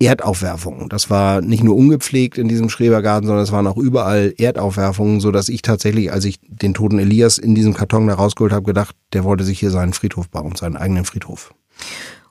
[0.00, 0.88] Erdaufwerfungen.
[0.88, 5.32] Das war nicht nur ungepflegt in diesem Schrebergarten, sondern es waren auch überall Erdaufwerfungen, so
[5.32, 8.94] dass ich tatsächlich, als ich den toten Elias in diesem Karton da rausgeholt habe, gedacht,
[9.12, 11.52] der wollte sich hier seinen Friedhof bauen, seinen eigenen Friedhof.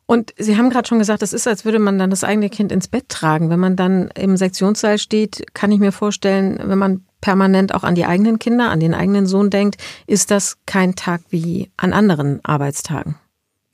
[0.06, 2.72] Und Sie haben gerade schon gesagt, es ist, als würde man dann das eigene Kind
[2.72, 3.50] ins Bett tragen.
[3.50, 7.96] Wenn man dann im Sektionssaal steht, kann ich mir vorstellen, wenn man permanent auch an
[7.96, 12.40] die eigenen Kinder, an den eigenen Sohn denkt, ist das kein Tag wie an anderen
[12.46, 13.16] Arbeitstagen.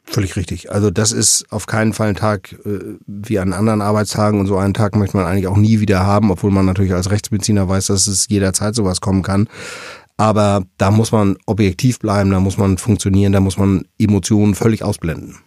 [0.06, 0.72] Völlig richtig.
[0.72, 4.58] Also das ist auf keinen Fall ein Tag äh, wie an anderen Arbeitstagen und so
[4.58, 7.88] einen Tag möchte man eigentlich auch nie wieder haben, obwohl man natürlich als Rechtsmediziner weiß,
[7.88, 9.48] dass es jederzeit sowas kommen kann.
[10.18, 14.84] Aber da muss man objektiv bleiben, da muss man funktionieren, da muss man Emotionen völlig
[14.84, 15.38] ausblenden.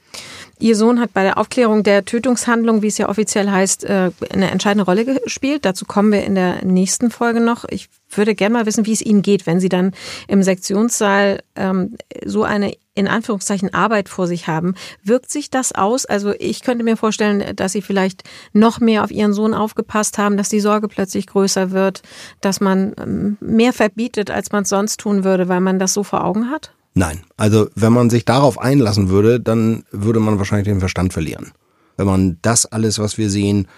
[0.59, 4.51] Ihr Sohn hat bei der Aufklärung der Tötungshandlung, wie es ja offiziell heißt, äh, eine
[4.51, 5.67] entscheidende Rolle gespielt.
[5.67, 7.67] Dazu kommen wir in der nächsten Folge noch.
[7.69, 9.93] Ich würde gerne mal wissen, wie es Ihnen geht, wenn Sie dann
[10.29, 14.75] im Sektionssaal ähm, so eine in Anführungszeichen Arbeit vor sich haben.
[15.05, 16.07] Wirkt sich das aus?
[16.07, 20.37] Also ich könnte mir vorstellen, dass Sie vielleicht noch mehr auf Ihren Sohn aufgepasst haben,
[20.37, 22.03] dass die Sorge plötzlich größer wird,
[22.41, 26.03] dass man ähm, mehr verbietet, als man es sonst tun würde, weil man das so
[26.03, 26.73] vor Augen hat?
[26.95, 31.53] Nein, also wenn man sich darauf einlassen würde, dann würde man wahrscheinlich den Verstand verlieren.
[31.99, 33.69] Wenn man das alles, was wir sehen,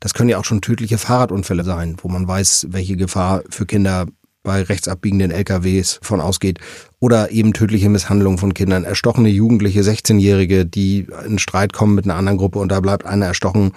[0.00, 4.06] das können ja auch schon tödliche Fahrradunfälle sein, wo man weiß, welche Gefahr für Kinder
[4.44, 6.60] bei rechtsabbiegenden LKWs von ausgeht.
[7.00, 12.14] Oder eben tödliche Misshandlungen von Kindern, erstochene Jugendliche, 16-Jährige, die in Streit kommen mit einer
[12.14, 13.72] anderen Gruppe und da bleibt einer erstochen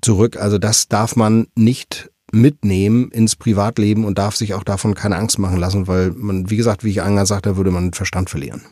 [0.00, 0.36] zurück.
[0.36, 5.38] Also das darf man nicht mitnehmen ins Privatleben und darf sich auch davon keine Angst
[5.38, 8.62] machen lassen, weil man, wie gesagt, wie ich eingangs sagte, würde man Verstand verlieren.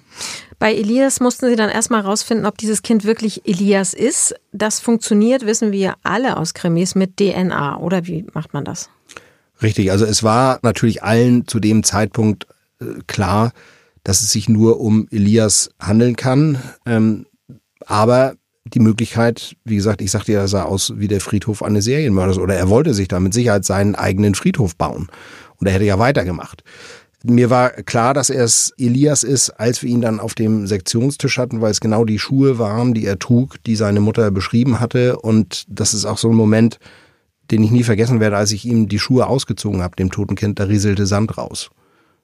[0.59, 4.35] Bei Elias mussten sie dann erstmal rausfinden, ob dieses Kind wirklich Elias ist.
[4.53, 7.79] Das funktioniert, wissen wir alle aus Krimis, mit DNA.
[7.79, 8.91] Oder wie macht man das?
[9.63, 12.47] Richtig, also es war natürlich allen zu dem Zeitpunkt
[12.81, 13.53] äh, klar,
[14.05, 16.59] dass es sich nur um Elias handeln kann.
[16.87, 17.27] Ähm,
[17.85, 21.85] aber die Möglichkeit, wie gesagt, ich sagte ja, er sah aus wie der Friedhof eines
[21.85, 25.09] Serienmörders oder er wollte sich da mit Sicherheit seinen eigenen Friedhof bauen.
[25.57, 26.63] Und er hätte ja weitergemacht.
[27.25, 31.37] Mir war klar, dass er es Elias ist, als wir ihn dann auf dem Sektionstisch
[31.37, 35.19] hatten, weil es genau die Schuhe waren, die er trug, die seine Mutter beschrieben hatte.
[35.19, 36.79] Und das ist auch so ein Moment,
[37.51, 40.59] den ich nie vergessen werde, als ich ihm die Schuhe ausgezogen habe, dem toten Kind,
[40.59, 41.71] da rieselte Sand raus.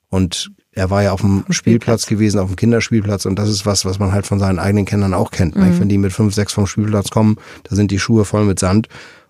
[0.09, 1.57] Und er war ja auf dem Spielplatz.
[1.57, 4.85] Spielplatz gewesen, auf dem Kinderspielplatz und das ist was, was man halt von seinen eigenen
[4.85, 5.57] Kindern auch kennt.
[5.57, 5.81] Mhm.
[5.81, 8.89] Wenn die mit fünf, sechs vom Spielplatz kommen, da sind die Schuhe voll mit Sand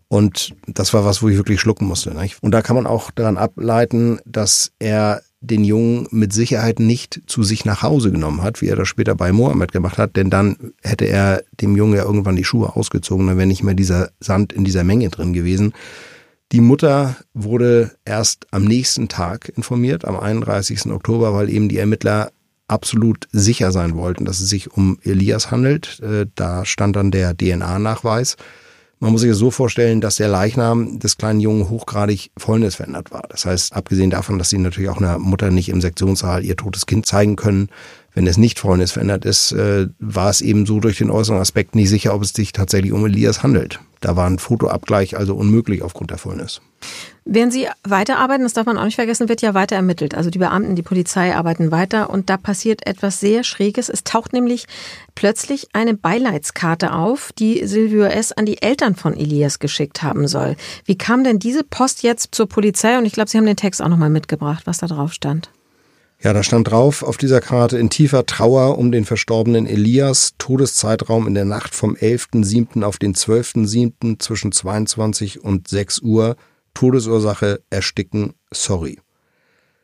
[0.09, 2.15] und das war was, wo ich wirklich schlucken musste.
[2.15, 2.43] Nicht?
[2.43, 7.43] Und da kann man auch daran ableiten, dass er den Jungen mit Sicherheit nicht zu
[7.43, 10.73] sich nach Hause genommen hat, wie er das später bei Mohammed gemacht hat, denn dann
[10.83, 14.53] hätte er dem Jungen ja irgendwann die Schuhe ausgezogen, dann wäre nicht mehr dieser Sand
[14.53, 15.73] in dieser Menge drin gewesen.
[16.53, 20.87] Die Mutter wurde erst am nächsten Tag informiert, am 31.
[20.87, 22.31] Oktober, weil eben die Ermittler
[22.69, 26.01] absolut sicher sein wollten, dass es sich um Elias handelt.
[26.01, 28.37] Äh, da stand dann der DNA-Nachweis.
[29.05, 33.25] Man muss sich das so vorstellen, dass der Leichnam des kleinen Jungen hochgradig fäulnisverändert war.
[33.29, 36.87] Das heißt, abgesehen davon, dass sie natürlich auch einer Mutter nicht im Sektionssaal ihr totes
[36.87, 37.69] Kind zeigen können,
[38.15, 41.91] wenn es nicht fäulnisverändert ist, äh, war es eben so durch den äußeren Aspekt nicht
[41.91, 43.81] sicher, ob es sich tatsächlich um Elias handelt.
[44.01, 46.61] Da war ein Fotoabgleich also unmöglich aufgrund der Fäulnis.
[47.25, 50.15] Während Sie weiterarbeiten, das darf man auch nicht vergessen, wird ja weiter ermittelt.
[50.15, 53.89] Also die Beamten, die Polizei arbeiten weiter und da passiert etwas sehr Schräges.
[53.89, 54.67] Es taucht nämlich
[55.15, 58.33] plötzlich eine Beileidskarte auf, die Silvio S.
[58.33, 60.57] an die Eltern von Elias geschickt haben soll.
[60.85, 62.99] Wie kam denn diese Post jetzt zur Polizei?
[62.99, 65.49] Und ich glaube, Sie haben den Text auch nochmal mitgebracht, was da drauf stand.
[66.21, 71.27] Ja, da stand drauf auf dieser Karte in tiefer Trauer um den verstorbenen Elias, Todeszeitraum
[71.27, 72.83] in der Nacht vom 11.07.
[72.83, 74.19] auf den 12.07.
[74.19, 76.37] zwischen 22 und 6 Uhr,
[76.73, 79.01] Todesursache Ersticken, sorry.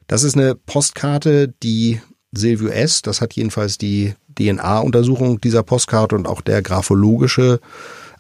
[0.06, 2.00] Das ist eine Postkarte, die
[2.32, 7.60] Silvio S., das hat jedenfalls die DNA-Untersuchung dieser Postkarte und auch der graphologische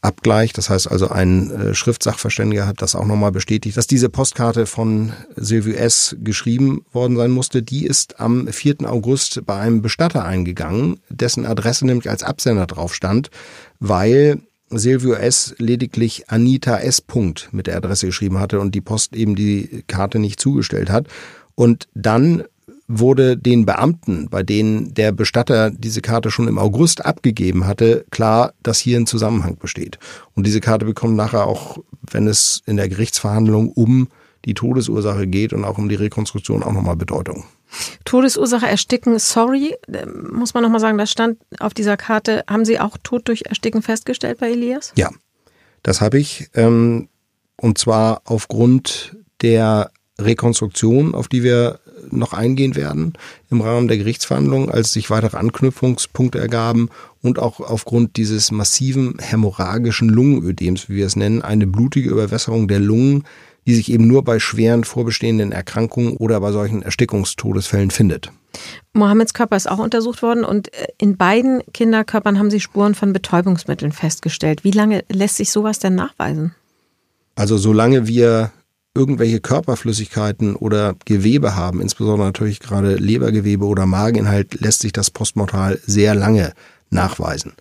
[0.02, 0.52] Abgleich.
[0.52, 5.12] Das heißt also, ein äh, Schriftsachverständiger hat das auch nochmal bestätigt, dass diese Postkarte von
[5.36, 6.16] Silvio S.
[6.20, 7.62] geschrieben worden sein musste.
[7.62, 8.90] Die ist am 4.
[8.90, 13.30] August bei einem Bestatter eingegangen, dessen Adresse nämlich als Absender drauf stand,
[13.78, 15.54] weil Silvio S.
[15.58, 17.02] lediglich Anita S.
[17.50, 21.08] mit der Adresse geschrieben hatte und die Post eben die Karte nicht zugestellt hat.
[21.56, 22.44] Und dann
[22.92, 28.52] wurde den Beamten, bei denen der Bestatter diese Karte schon im August abgegeben hatte, klar,
[28.64, 29.98] dass hier ein Zusammenhang besteht.
[30.34, 31.78] Und diese Karte bekommt nachher auch,
[32.10, 34.08] wenn es in der Gerichtsverhandlung um
[34.44, 37.44] die Todesursache geht und auch um die Rekonstruktion auch nochmal Bedeutung.
[38.04, 39.76] Todesursache ersticken, sorry,
[40.32, 42.42] muss man nochmal sagen, das stand auf dieser Karte.
[42.48, 44.92] Haben Sie auch Tod durch Ersticken festgestellt bei Elias?
[44.96, 45.10] Ja,
[45.84, 46.48] das habe ich.
[46.54, 47.08] Ähm,
[47.56, 51.78] und zwar aufgrund der Rekonstruktion, auf die wir
[52.10, 53.14] noch eingehen werden
[53.50, 56.88] im Rahmen der Gerichtsverhandlungen, als sich weitere Anknüpfungspunkte ergaben
[57.22, 62.80] und auch aufgrund dieses massiven hämorrhagischen Lungenödems, wie wir es nennen, eine blutige Überwässerung der
[62.80, 63.24] Lungen,
[63.66, 68.32] die sich eben nur bei schweren vorbestehenden Erkrankungen oder bei solchen Erstickungstodesfällen findet.
[68.92, 73.12] Mohammeds Körper ist auch untersucht worden und äh, in beiden Kinderkörpern haben sie Spuren von
[73.12, 74.64] Betäubungsmitteln festgestellt.
[74.64, 76.54] Wie lange lässt sich sowas denn nachweisen?
[77.36, 78.50] Also solange wir
[79.00, 85.80] irgendwelche Körperflüssigkeiten oder Gewebe haben, insbesondere natürlich gerade Lebergewebe oder Mageninhalt, lässt sich das postmortal
[85.86, 86.52] sehr lange
[86.90, 87.54] nachweisen.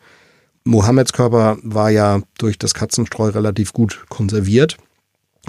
[0.66, 4.76] Mohammeds Körper war ja durch das Katzenstreu relativ gut konserviert.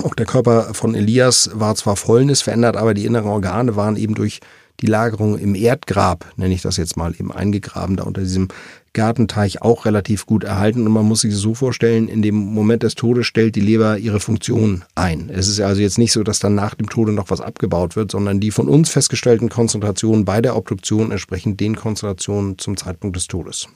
[0.05, 4.39] Auch der Körper von Elias war zwar fäulnisverändert, aber die inneren Organe waren eben durch
[4.79, 8.47] die Lagerung im Erdgrab, nenne ich das jetzt mal, eben eingegraben, da unter diesem
[8.93, 10.87] Gartenteich auch relativ gut erhalten.
[10.87, 14.21] Und man muss sich so vorstellen, in dem Moment des Todes stellt die Leber ihre
[14.21, 15.31] Funktion ein.
[15.33, 18.11] Es ist also jetzt nicht so, dass dann nach dem Tode noch was abgebaut wird,
[18.11, 23.27] sondern die von uns festgestellten Konzentrationen bei der Obduktion entsprechen den Konzentrationen zum Zeitpunkt des
[23.27, 23.69] Todes.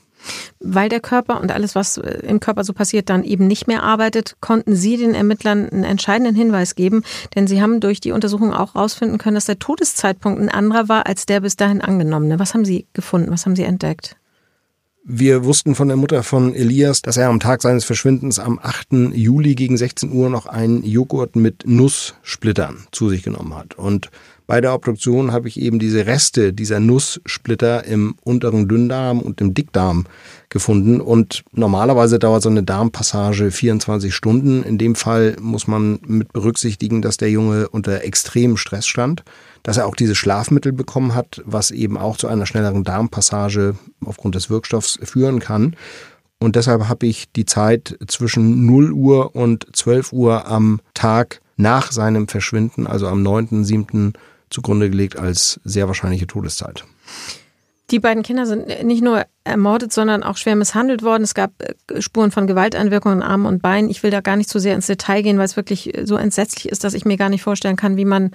[0.59, 3.83] Weil der Körper und alles, was äh, im Körper so passiert, dann eben nicht mehr
[3.83, 7.03] arbeitet, konnten Sie den Ermittlern einen entscheidenden Hinweis geben,
[7.35, 11.05] denn Sie haben durch die Untersuchung auch herausfinden können, dass der Todeszeitpunkt ein anderer war
[11.05, 12.39] als der bis dahin angenommene.
[12.39, 13.31] Was haben Sie gefunden?
[13.31, 14.15] Was haben Sie entdeckt?
[15.07, 19.13] Wir wussten von der Mutter von Elias, dass er am Tag seines Verschwindens am 8.
[19.13, 23.75] Juli gegen 16 Uhr noch einen Joghurt mit Nusssplittern zu sich genommen hat.
[23.75, 24.09] Und
[24.47, 29.55] Bei der Obduktion habe ich eben diese Reste dieser Nusssplitter im unteren Dünndarm und im
[29.55, 30.05] Dickdarm
[30.49, 31.01] gefunden.
[31.01, 34.61] Und normalerweise dauert so eine Darmpassage 24 Stunden.
[34.61, 39.23] In dem Fall muss man mit berücksichtigen, dass der Junge unter extremem Stress stand,
[39.63, 43.75] dass er auch diese Schlafmittel bekommen hat, was eben auch zu einer schnelleren Darmpassage
[44.05, 45.75] aufgrund des Wirkstoffs führen kann.
[46.39, 51.91] Und deshalb habe ich die Zeit zwischen 0 Uhr und 12 Uhr am Tag nach
[51.91, 54.13] seinem Verschwinden, also am 9.7.,
[54.49, 56.85] zugrunde gelegt als sehr wahrscheinliche Todeszeit.
[57.91, 61.23] Die beiden Kinder sind nicht nur ermordet, sondern auch schwer misshandelt worden.
[61.23, 63.91] Es gab äh, Spuren von Gewalteinwirkungen in Armen und Beinen.
[63.91, 66.69] Ich will da gar nicht so sehr ins Detail gehen, weil es wirklich so entsetzlich
[66.69, 68.31] ist, dass ich mir gar nicht vorstellen kann, wie man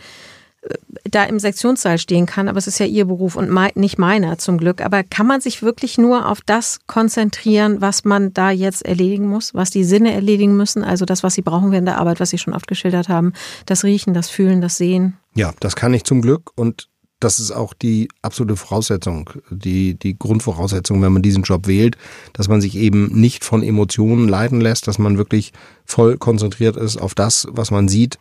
[1.05, 2.49] da im Sektionssaal stehen kann.
[2.49, 4.85] Aber es ist ja ihr Beruf und nicht meiner zum Glück.
[4.85, 9.55] Aber kann man sich wirklich nur auf das konzentrieren, was man da jetzt erledigen muss,
[9.55, 10.85] was die Sinne erledigen müssen?
[10.85, 13.33] Also das, was sie brauchen während der Arbeit, was Sie schon oft geschildert haben.
[13.67, 15.17] Das Riechen, das Fühlen, das Sehen.
[15.35, 16.89] Ja, das kann ich zum Glück und
[17.21, 21.99] das ist auch die absolute Voraussetzung, die, die Grundvoraussetzung, wenn man diesen Job wählt,
[22.33, 25.53] dass man sich eben nicht von Emotionen leiten lässt, dass man wirklich
[25.85, 28.19] voll konzentriert ist auf das, was man sieht.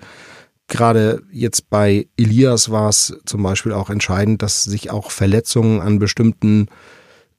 [0.70, 6.00] Gerade jetzt bei Elias war es zum Beispiel auch entscheidend, dass sich auch Verletzungen an
[6.00, 6.68] bestimmten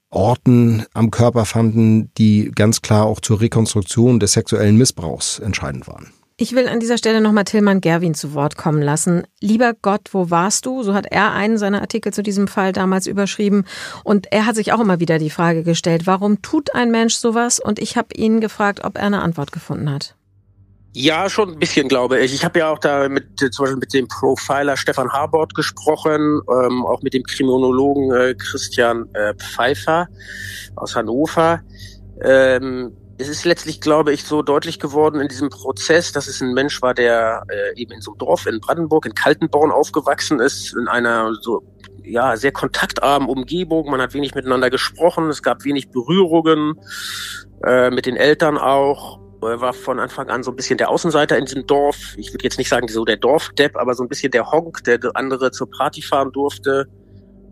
[0.09, 6.11] Orten am Körper fanden, die ganz klar auch zur Rekonstruktion des sexuellen Missbrauchs entscheidend waren.
[6.35, 9.23] Ich will an dieser Stelle nochmal Tillmann Gerwin zu Wort kommen lassen.
[9.39, 10.81] Lieber Gott, wo warst du?
[10.81, 13.63] So hat er einen seiner Artikel zu diesem Fall damals überschrieben.
[14.03, 17.59] Und er hat sich auch immer wieder die Frage gestellt, warum tut ein Mensch sowas?
[17.59, 20.15] Und ich habe ihn gefragt, ob er eine Antwort gefunden hat.
[20.93, 22.33] Ja, schon ein bisschen, glaube ich.
[22.33, 26.85] Ich habe ja auch da mit zum Beispiel mit dem Profiler Stefan Harbord gesprochen, ähm,
[26.85, 30.07] auch mit dem Kriminologen äh, Christian äh, Pfeiffer
[30.75, 31.61] aus Hannover.
[32.21, 36.53] Ähm, es ist letztlich, glaube ich, so deutlich geworden in diesem Prozess, dass es ein
[36.53, 40.73] Mensch war, der äh, eben in so einem Dorf in Brandenburg, in Kaltenborn aufgewachsen ist,
[40.73, 41.63] in einer so
[42.03, 43.89] ja sehr kontaktarmen Umgebung.
[43.89, 46.73] Man hat wenig miteinander gesprochen, es gab wenig Berührungen
[47.63, 49.21] äh, mit den Eltern auch.
[49.41, 52.15] Er war von Anfang an so ein bisschen der Außenseiter in diesem Dorf.
[52.17, 54.99] Ich würde jetzt nicht sagen so der Dorfdepp, aber so ein bisschen der Honk, der
[55.15, 56.87] andere zur Party fahren durfte,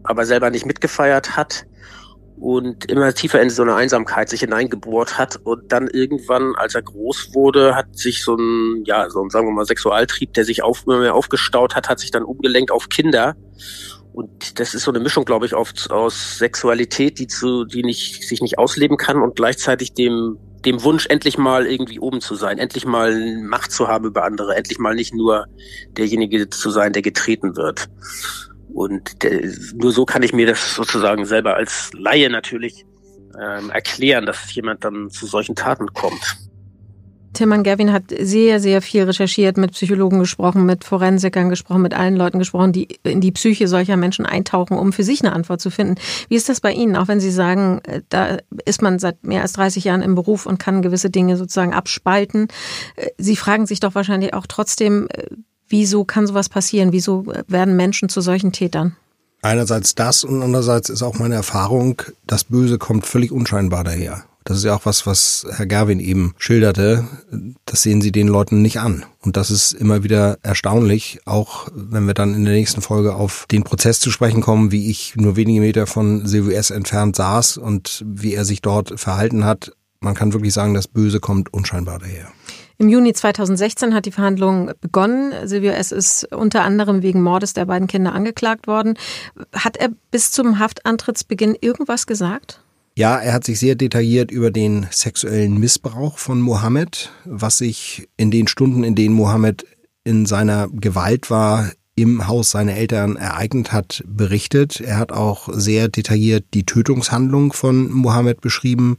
[0.04, 1.66] aber selber nicht mitgefeiert hat
[2.40, 6.82] und immer tiefer in so eine Einsamkeit sich hineingebohrt hat und dann irgendwann, als er
[6.82, 10.64] groß wurde, hat sich so ein, ja, so ein, sagen wir mal, Sexualtrieb, der sich
[10.64, 13.36] auf, immer mehr aufgestaut hat, hat sich dann umgelenkt auf Kinder.
[14.20, 18.28] Und das ist so eine Mischung, glaube ich, auf, aus Sexualität, die zu, die nicht,
[18.28, 22.58] sich nicht ausleben kann und gleichzeitig dem, dem Wunsch, endlich mal irgendwie oben zu sein,
[22.58, 25.46] endlich mal Macht zu haben über andere, endlich mal nicht nur
[25.96, 27.88] derjenige zu sein, der getreten wird.
[28.74, 29.40] Und der,
[29.76, 32.86] nur so kann ich mir das sozusagen selber als Laie natürlich
[33.42, 36.36] ähm, erklären, dass jemand dann zu solchen Taten kommt.
[37.40, 42.18] Tilman Gavin hat sehr, sehr viel recherchiert, mit Psychologen gesprochen, mit Forensikern gesprochen, mit allen
[42.18, 45.70] Leuten gesprochen, die in die Psyche solcher Menschen eintauchen, um für sich eine Antwort zu
[45.70, 45.96] finden.
[46.28, 46.98] Wie ist das bei Ihnen?
[46.98, 50.48] Auch wenn Sie sagen, äh, da ist man seit mehr als 30 Jahren im Beruf
[50.48, 52.50] und kann gewisse Dinge sozusagen abspalten.
[52.98, 55.28] Äh, Sie fragen sich doch wahrscheinlich auch trotzdem, äh,
[55.72, 56.92] Wieso kann sowas passieren?
[56.94, 58.96] Wieso werden Menschen zu solchen Tätern?
[59.44, 64.24] Einerseits das und andererseits ist auch meine Erfahrung, das Böse kommt völlig unscheinbar daher.
[64.50, 67.08] Das ist ja auch was, was Herr Gerwin eben schilderte.
[67.66, 69.06] Das sehen Sie den Leuten nicht an.
[69.22, 73.46] Und das ist immer wieder erstaunlich, auch wenn wir dann in der nächsten Folge auf
[73.52, 78.04] den Prozess zu sprechen kommen, wie ich nur wenige Meter von CWS entfernt saß und
[78.08, 79.72] wie er sich dort verhalten hat.
[80.00, 82.30] Man kann wirklich sagen, das Böse kommt unscheinbar daher.
[82.80, 85.32] Im Juni 2016 hat die Verhandlung begonnen.
[85.48, 85.92] Silvio S.
[85.92, 88.98] ist unter anderem wegen Mordes der beiden Kinder angeklagt worden.
[89.54, 92.64] Hat er bis zum Haftantrittsbeginn irgendwas gesagt?
[93.00, 98.30] Ja, er hat sich sehr detailliert über den sexuellen Missbrauch von Mohammed, was sich in
[98.30, 99.66] den Stunden, in denen Mohammed
[100.04, 104.82] in seiner Gewalt war, im Haus seiner Eltern ereignet hat, berichtet.
[104.82, 108.98] Er hat auch sehr detailliert die Tötungshandlung von Mohammed beschrieben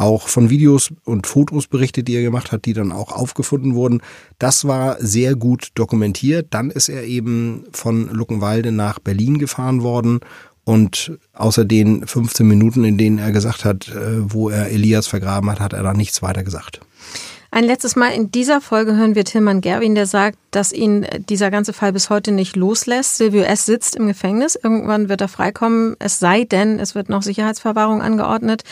[0.00, 4.00] auch von Videos und Fotos berichtet, die er gemacht hat, die dann auch aufgefunden wurden.
[4.38, 6.46] Das war sehr gut dokumentiert.
[6.50, 10.20] Dann ist er eben von Luckenwalde nach Berlin gefahren worden
[10.70, 15.50] und außer den 15 Minuten, in denen er gesagt hat, äh, wo er Elias vergraben
[15.50, 16.80] hat, hat er da nichts weiter gesagt.
[17.50, 21.50] Ein letztes Mal in dieser Folge hören wir Tilman Gerwin, der sagt, dass ihn dieser
[21.50, 23.16] ganze Fall bis heute nicht loslässt.
[23.16, 23.66] Silvio S.
[23.66, 24.54] sitzt im Gefängnis.
[24.54, 28.62] Irgendwann wird er freikommen, es sei denn, es wird noch Sicherheitsverwahrung angeordnet.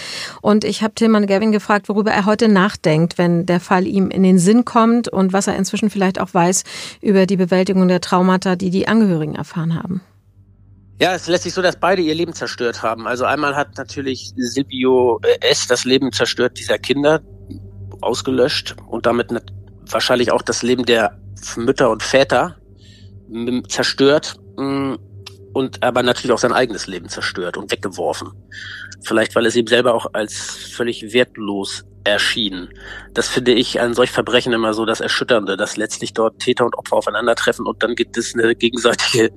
[0.41, 4.23] Und ich habe Tilman Gerwin gefragt, worüber er heute nachdenkt, wenn der Fall ihm in
[4.23, 6.63] den Sinn kommt und was er inzwischen vielleicht auch weiß
[7.03, 10.01] über die Bewältigung der Traumata, die die Angehörigen erfahren haben.
[11.01, 13.07] Ja, es lässt sich so, dass beide ihr Leben zerstört haben.
[13.07, 15.69] Also einmal hat natürlich Silvio S.
[15.69, 17.21] das Leben zerstört dieser Kinder,
[18.01, 19.29] ausgelöscht und damit
[19.91, 21.17] wahrscheinlich auch das Leben der
[21.57, 22.57] Mütter und Väter
[23.69, 24.41] zerstört.
[25.53, 28.33] Und aber natürlich auch sein eigenes Leben zerstört und weggeworfen.
[29.03, 32.69] Vielleicht, weil es ihm selber auch als völlig wertlos erschien.
[33.13, 36.77] Das finde ich an solch Verbrechen immer so das Erschütternde, dass letztlich dort Täter und
[36.77, 39.31] Opfer aufeinandertreffen und dann gibt es eine gegenseitige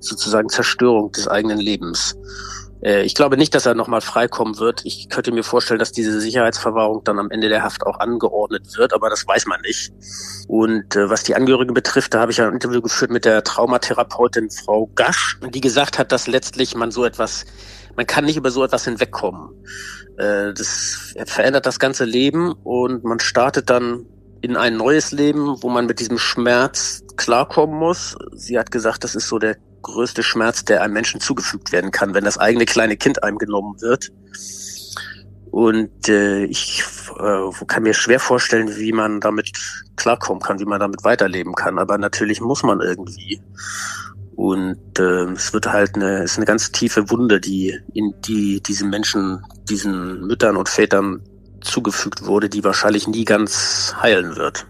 [0.00, 2.16] sozusagen Zerstörung des eigenen Lebens.
[2.82, 4.84] Äh, ich glaube nicht, dass er nochmal freikommen wird.
[4.84, 8.92] Ich könnte mir vorstellen, dass diese Sicherheitsverwahrung dann am Ende der Haft auch angeordnet wird,
[8.92, 9.92] aber das weiß man nicht.
[10.48, 14.50] Und äh, was die Angehörigen betrifft, da habe ich ein Interview geführt mit der Traumatherapeutin
[14.50, 17.44] Frau Gasch, die gesagt hat, dass letztlich man so etwas,
[17.96, 19.50] man kann nicht über so etwas hinwegkommen.
[20.16, 24.06] Äh, das verändert das ganze Leben und man startet dann
[24.40, 28.16] in ein neues Leben, wo man mit diesem Schmerz klarkommen muss.
[28.32, 32.14] Sie hat gesagt, das ist so der größte Schmerz, der einem Menschen zugefügt werden kann,
[32.14, 34.10] wenn das eigene kleine Kind einem genommen wird.
[35.50, 36.82] Und äh, ich
[37.18, 39.52] äh, kann mir schwer vorstellen, wie man damit
[39.96, 41.78] klarkommen kann, wie man damit weiterleben kann.
[41.78, 43.42] Aber natürlich muss man irgendwie.
[44.34, 48.62] Und äh, es wird halt eine, es ist eine ganz tiefe Wunde, die in die
[48.62, 51.20] diesen Menschen, diesen Müttern und Vätern
[51.60, 54.66] zugefügt wurde, die wahrscheinlich nie ganz heilen wird.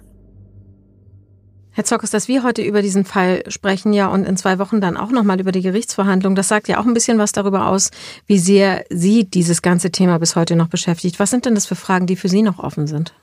[1.74, 4.98] Herr Zockers, dass wir heute über diesen Fall sprechen, ja, und in zwei Wochen dann
[4.98, 7.90] auch nochmal über die Gerichtsverhandlung, das sagt ja auch ein bisschen was darüber aus,
[8.26, 11.18] wie sehr Sie dieses ganze Thema bis heute noch beschäftigt.
[11.18, 13.14] Was sind denn das für Fragen, die für Sie noch offen sind?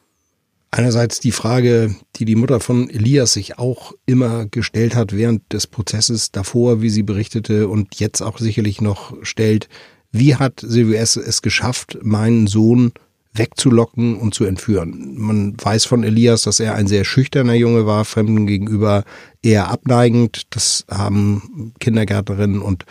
[0.71, 5.65] Einerseits die Frage, die die Mutter von Elias sich auch immer gestellt hat während des
[5.65, 9.67] Prozesses davor, wie sie berichtete und jetzt auch sicherlich noch stellt.
[10.11, 11.15] Wie hat Silvio S.
[11.15, 12.93] es geschafft, meinen Sohn
[13.33, 15.15] wegzulocken und zu entführen.
[15.17, 19.03] Man weiß von Elias, dass er ein sehr schüchterner Junge war, Fremden gegenüber
[19.41, 20.43] eher abneigend.
[20.49, 22.85] Das haben Kindergärtnerinnen und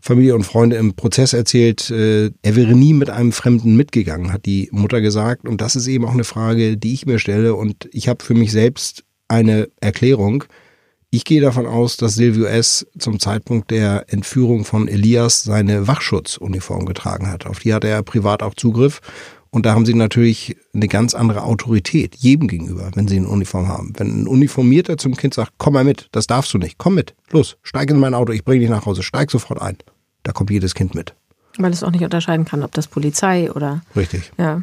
[0.00, 1.90] Familie und Freunde im Prozess erzählt.
[1.90, 5.48] Äh, er wäre nie mit einem Fremden mitgegangen, hat die Mutter gesagt.
[5.48, 7.54] Und das ist eben auch eine Frage, die ich mir stelle.
[7.54, 10.44] Und ich habe für mich selbst eine Erklärung.
[11.10, 12.86] Ich gehe davon aus, dass Silvio S.
[12.98, 17.46] zum Zeitpunkt der Entführung von Elias seine Wachschutzuniform getragen hat.
[17.46, 19.00] Auf die hat er privat auch Zugriff.
[19.56, 23.68] Und da haben sie natürlich eine ganz andere Autorität jedem gegenüber, wenn sie eine Uniform
[23.68, 23.94] haben.
[23.96, 27.14] Wenn ein Uniformierter zum Kind sagt, komm mal mit, das darfst du nicht, komm mit,
[27.30, 29.78] los, steig in mein Auto, ich bringe dich nach Hause, steig sofort ein.
[30.24, 31.14] Da kommt jedes Kind mit.
[31.56, 33.80] Weil es auch nicht unterscheiden kann, ob das Polizei oder.
[33.96, 34.30] Richtig.
[34.36, 34.62] Ja.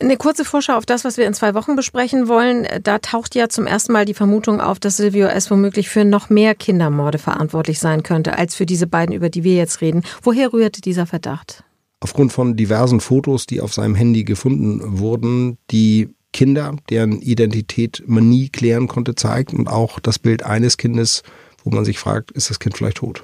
[0.00, 2.66] Eine kurze Vorschau auf das, was wir in zwei Wochen besprechen wollen.
[2.82, 5.50] Da taucht ja zum ersten Mal die Vermutung auf, dass Silvio S.
[5.50, 9.54] womöglich für noch mehr Kindermorde verantwortlich sein könnte, als für diese beiden, über die wir
[9.54, 10.02] jetzt reden.
[10.22, 11.62] Woher rührte dieser Verdacht?
[12.02, 18.28] Aufgrund von diversen Fotos, die auf seinem Handy gefunden wurden, die Kinder, deren Identität man
[18.28, 21.22] nie klären konnte, zeigt und auch das Bild eines Kindes,
[21.62, 23.22] wo man sich fragt, ist das Kind vielleicht tot?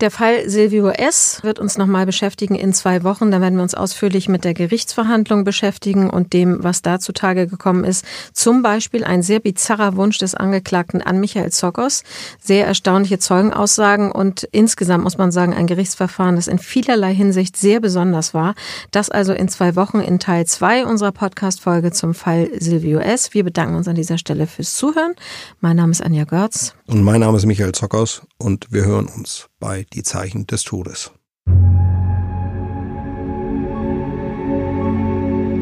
[0.00, 1.40] Der Fall Silvio S.
[1.42, 3.32] wird uns nochmal beschäftigen in zwei Wochen.
[3.32, 7.82] Da werden wir uns ausführlich mit der Gerichtsverhandlung beschäftigen und dem, was da zutage gekommen
[7.82, 8.04] ist.
[8.32, 12.04] Zum Beispiel ein sehr bizarrer Wunsch des Angeklagten an Michael Zokos.
[12.40, 17.80] Sehr erstaunliche Zeugenaussagen und insgesamt muss man sagen, ein Gerichtsverfahren, das in vielerlei Hinsicht sehr
[17.80, 18.54] besonders war.
[18.92, 23.34] Das also in zwei Wochen in Teil zwei unserer Podcast-Folge zum Fall Silvio S.
[23.34, 25.14] Wir bedanken uns an dieser Stelle fürs Zuhören.
[25.60, 26.74] Mein Name ist Anja Görz.
[26.86, 31.10] Und mein Name ist Michael Zokos und wir hören uns bei Die Zeichen des Todes.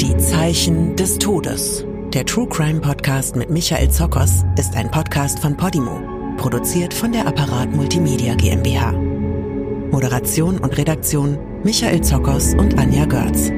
[0.00, 1.84] Die Zeichen des Todes.
[2.12, 6.00] Der True Crime Podcast mit Michael Zokos ist ein Podcast von Podimo,
[6.36, 8.92] produziert von der Apparat Multimedia GmbH.
[8.92, 13.50] Moderation und Redaktion Michael Zokos und Anja Görz.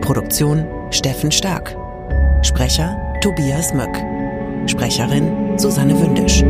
[0.00, 1.76] Produktion Steffen Stark.
[2.42, 3.94] Sprecher Tobias Möck.
[4.68, 6.42] Sprecherin Susanne Wündisch.